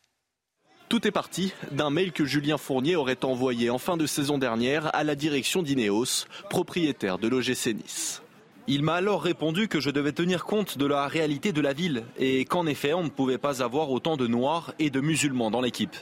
Tout 0.89 1.07
est 1.07 1.13
parti 1.13 1.53
d'un 1.71 1.91
mail 1.91 2.13
que 2.13 2.25
Julien 2.25 2.57
Fournier 2.57 2.97
aurait 2.97 3.23
envoyé 3.23 3.69
en 3.69 3.77
fin 3.77 3.99
de 3.99 4.07
saison 4.07 4.39
dernière 4.39 4.95
à 4.95 5.05
la 5.05 5.15
direction 5.15 5.63
d'Ineos, 5.63 6.25
propriétaire 6.49 7.19
de 7.19 7.29
l'OGC 7.29 7.75
Nice. 7.75 8.23
Il 8.69 8.83
m'a 8.83 8.95
alors 8.95 9.23
répondu 9.23 9.69
que 9.69 9.81
je 9.81 9.91
devais 9.91 10.13
tenir 10.13 10.45
compte 10.45 10.79
de 10.79 10.87
la 10.87 11.07
réalité 11.07 11.53
de 11.53 11.61
la 11.61 11.75
ville 11.75 12.05
et 12.19 12.47
qu'en 12.47 12.67
effet 12.67 12.95
on 12.95 13.03
ne 13.03 13.11
pouvait 13.11 13.37
pas 13.37 13.63
avoir 13.63 13.91
autant 13.91 14.17
de 14.17 14.27
noirs 14.27 14.73
et 14.79 14.89
de 14.89 15.01
musulmans 15.01 15.51
dans 15.51 15.61
l'équipe. 15.61 15.95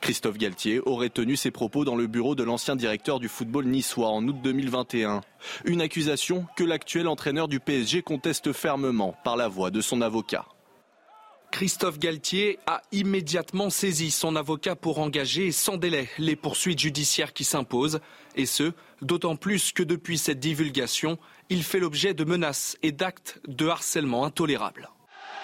Christophe 0.00 0.38
Galtier 0.38 0.80
aurait 0.80 1.08
tenu 1.08 1.36
ses 1.36 1.52
propos 1.52 1.84
dans 1.84 1.94
le 1.94 2.08
bureau 2.08 2.34
de 2.34 2.42
l'ancien 2.42 2.74
directeur 2.74 3.20
du 3.20 3.28
football 3.28 3.66
niçois 3.66 4.08
en 4.08 4.26
août 4.26 4.36
2021. 4.42 5.20
Une 5.64 5.80
accusation 5.80 6.46
que 6.56 6.64
l'actuel 6.64 7.06
entraîneur 7.06 7.46
du 7.46 7.60
PSG 7.60 8.02
conteste 8.02 8.52
fermement 8.52 9.14
par 9.22 9.36
la 9.36 9.46
voix 9.46 9.70
de 9.70 9.80
son 9.80 10.00
avocat. 10.00 10.46
Christophe 11.52 11.98
Galtier 11.98 12.58
a 12.66 12.80
immédiatement 12.92 13.68
saisi 13.68 14.10
son 14.10 14.36
avocat 14.36 14.74
pour 14.74 14.98
engager 14.98 15.52
sans 15.52 15.76
délai 15.76 16.08
les 16.18 16.34
poursuites 16.34 16.80
judiciaires 16.80 17.34
qui 17.34 17.44
s'imposent, 17.44 18.00
et 18.36 18.46
ce, 18.46 18.72
d'autant 19.02 19.36
plus 19.36 19.70
que 19.72 19.82
depuis 19.82 20.16
cette 20.16 20.40
divulgation, 20.40 21.18
il 21.50 21.62
fait 21.62 21.78
l'objet 21.78 22.14
de 22.14 22.24
menaces 22.24 22.78
et 22.82 22.90
d'actes 22.90 23.38
de 23.46 23.68
harcèlement 23.68 24.24
intolérables. 24.24 24.88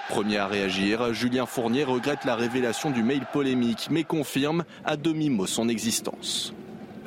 Premier 0.08 0.38
à 0.38 0.46
réagir, 0.46 1.12
Julien 1.12 1.44
Fournier 1.44 1.84
regrette 1.84 2.24
la 2.24 2.36
révélation 2.36 2.90
du 2.90 3.02
mail 3.02 3.26
polémique, 3.30 3.88
mais 3.90 4.02
confirme 4.02 4.64
à 4.86 4.96
demi-mot 4.96 5.46
son 5.46 5.68
existence. 5.68 6.54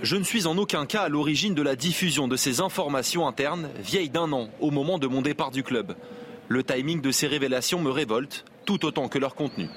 Je 0.03 0.15
ne 0.15 0.23
suis 0.23 0.45
en 0.45 0.57
aucun 0.59 0.85
cas 0.85 1.01
à 1.01 1.09
l'origine 1.09 1.55
de 1.55 1.63
la 1.63 1.75
diffusion 1.75 2.27
de 2.27 2.35
ces 2.35 2.61
informations 2.61 3.27
internes, 3.27 3.69
vieilles 3.79 4.11
d'un 4.11 4.31
an, 4.31 4.49
au 4.59 4.69
moment 4.69 4.99
de 4.99 5.07
mon 5.07 5.23
départ 5.23 5.49
du 5.49 5.63
club. 5.63 5.95
Le 6.47 6.63
timing 6.63 7.01
de 7.01 7.11
ces 7.11 7.27
révélations 7.27 7.81
me 7.81 7.89
révolte, 7.89 8.45
tout 8.65 8.85
autant 8.85 9.07
que 9.07 9.19
leur 9.19 9.35
contenu. 9.35 9.67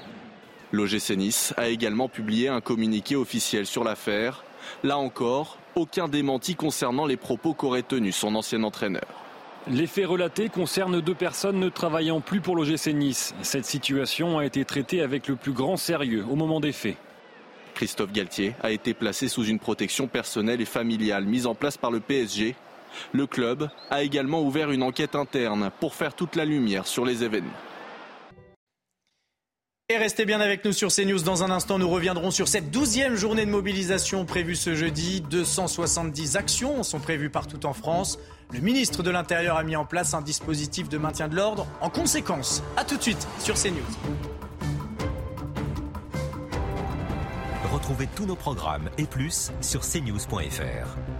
L'OGC 0.71 1.11
Nice 1.11 1.53
a 1.57 1.69
également 1.69 2.09
publié 2.09 2.49
un 2.49 2.61
communiqué 2.61 3.15
officiel 3.15 3.65
sur 3.65 3.83
l'affaire. 3.83 4.43
Là 4.83 4.97
encore, 4.97 5.57
aucun 5.75 6.07
démenti 6.07 6.55
concernant 6.55 7.05
les 7.05 7.17
propos 7.17 7.53
qu'aurait 7.53 7.83
tenus 7.83 8.15
son 8.15 8.35
ancien 8.35 8.63
entraîneur. 8.63 9.07
Les 9.67 9.87
faits 9.87 10.05
relatés 10.05 10.49
concernent 10.49 11.01
deux 11.01 11.15
personnes 11.15 11.59
ne 11.59 11.69
travaillant 11.69 12.21
plus 12.21 12.39
pour 12.39 12.55
l'OGC 12.55 12.93
Nice. 12.93 13.33
Cette 13.41 13.65
situation 13.65 14.37
a 14.37 14.45
été 14.45 14.63
traitée 14.63 15.01
avec 15.01 15.27
le 15.27 15.35
plus 15.35 15.53
grand 15.53 15.77
sérieux 15.77 16.25
au 16.29 16.35
moment 16.35 16.59
des 16.59 16.71
faits. 16.71 16.97
Christophe 17.73 18.11
Galtier 18.11 18.55
a 18.61 18.71
été 18.71 18.93
placé 18.93 19.27
sous 19.27 19.43
une 19.43 19.59
protection 19.59 20.07
personnelle 20.07 20.61
et 20.61 20.65
familiale 20.65 21.25
mise 21.25 21.47
en 21.47 21.55
place 21.55 21.77
par 21.77 21.91
le 21.91 21.99
PSG. 21.99 22.55
Le 23.11 23.27
club 23.27 23.69
a 23.89 24.03
également 24.03 24.41
ouvert 24.41 24.71
une 24.71 24.83
enquête 24.83 25.15
interne 25.15 25.71
pour 25.79 25.95
faire 25.95 26.13
toute 26.13 26.35
la 26.35 26.45
lumière 26.45 26.87
sur 26.87 27.05
les 27.05 27.23
événements. 27.23 27.51
Et 29.87 29.97
restez 29.97 30.25
bien 30.25 30.41
avec 30.41 30.65
nous 30.65 30.71
sur 30.71 30.91
CNews. 30.91 31.21
Dans 31.21 31.43
un 31.43 31.51
instant, 31.51 31.77
nous 31.77 31.87
reviendrons 31.87 32.31
sur 32.31 32.47
cette 32.47 32.71
douzième 32.71 33.13
journée 33.13 33.45
de 33.45 33.51
mobilisation 33.51 34.25
prévue 34.25 34.55
ce 34.55 34.73
jeudi. 34.73 35.21
270 35.21 36.37
actions 36.37 36.81
sont 36.81 36.99
prévues 36.99 37.29
partout 37.29 37.67
en 37.67 37.73
France. 37.73 38.17
Le 38.51 38.61
ministre 38.61 39.03
de 39.03 39.11
l'Intérieur 39.11 39.57
a 39.57 39.63
mis 39.63 39.75
en 39.75 39.85
place 39.85 40.15
un 40.15 40.23
dispositif 40.23 40.89
de 40.89 40.97
maintien 40.97 41.27
de 41.27 41.35
l'ordre 41.35 41.67
en 41.81 41.91
conséquence. 41.91 42.63
A 42.77 42.83
tout 42.83 42.97
de 42.97 43.03
suite 43.03 43.27
sur 43.37 43.53
CNews. 43.53 43.83
Retrouvez 47.71 48.07
tous 48.15 48.25
nos 48.25 48.35
programmes 48.35 48.89
et 48.97 49.05
plus 49.05 49.51
sur 49.61 49.81
cnews.fr. 49.81 51.14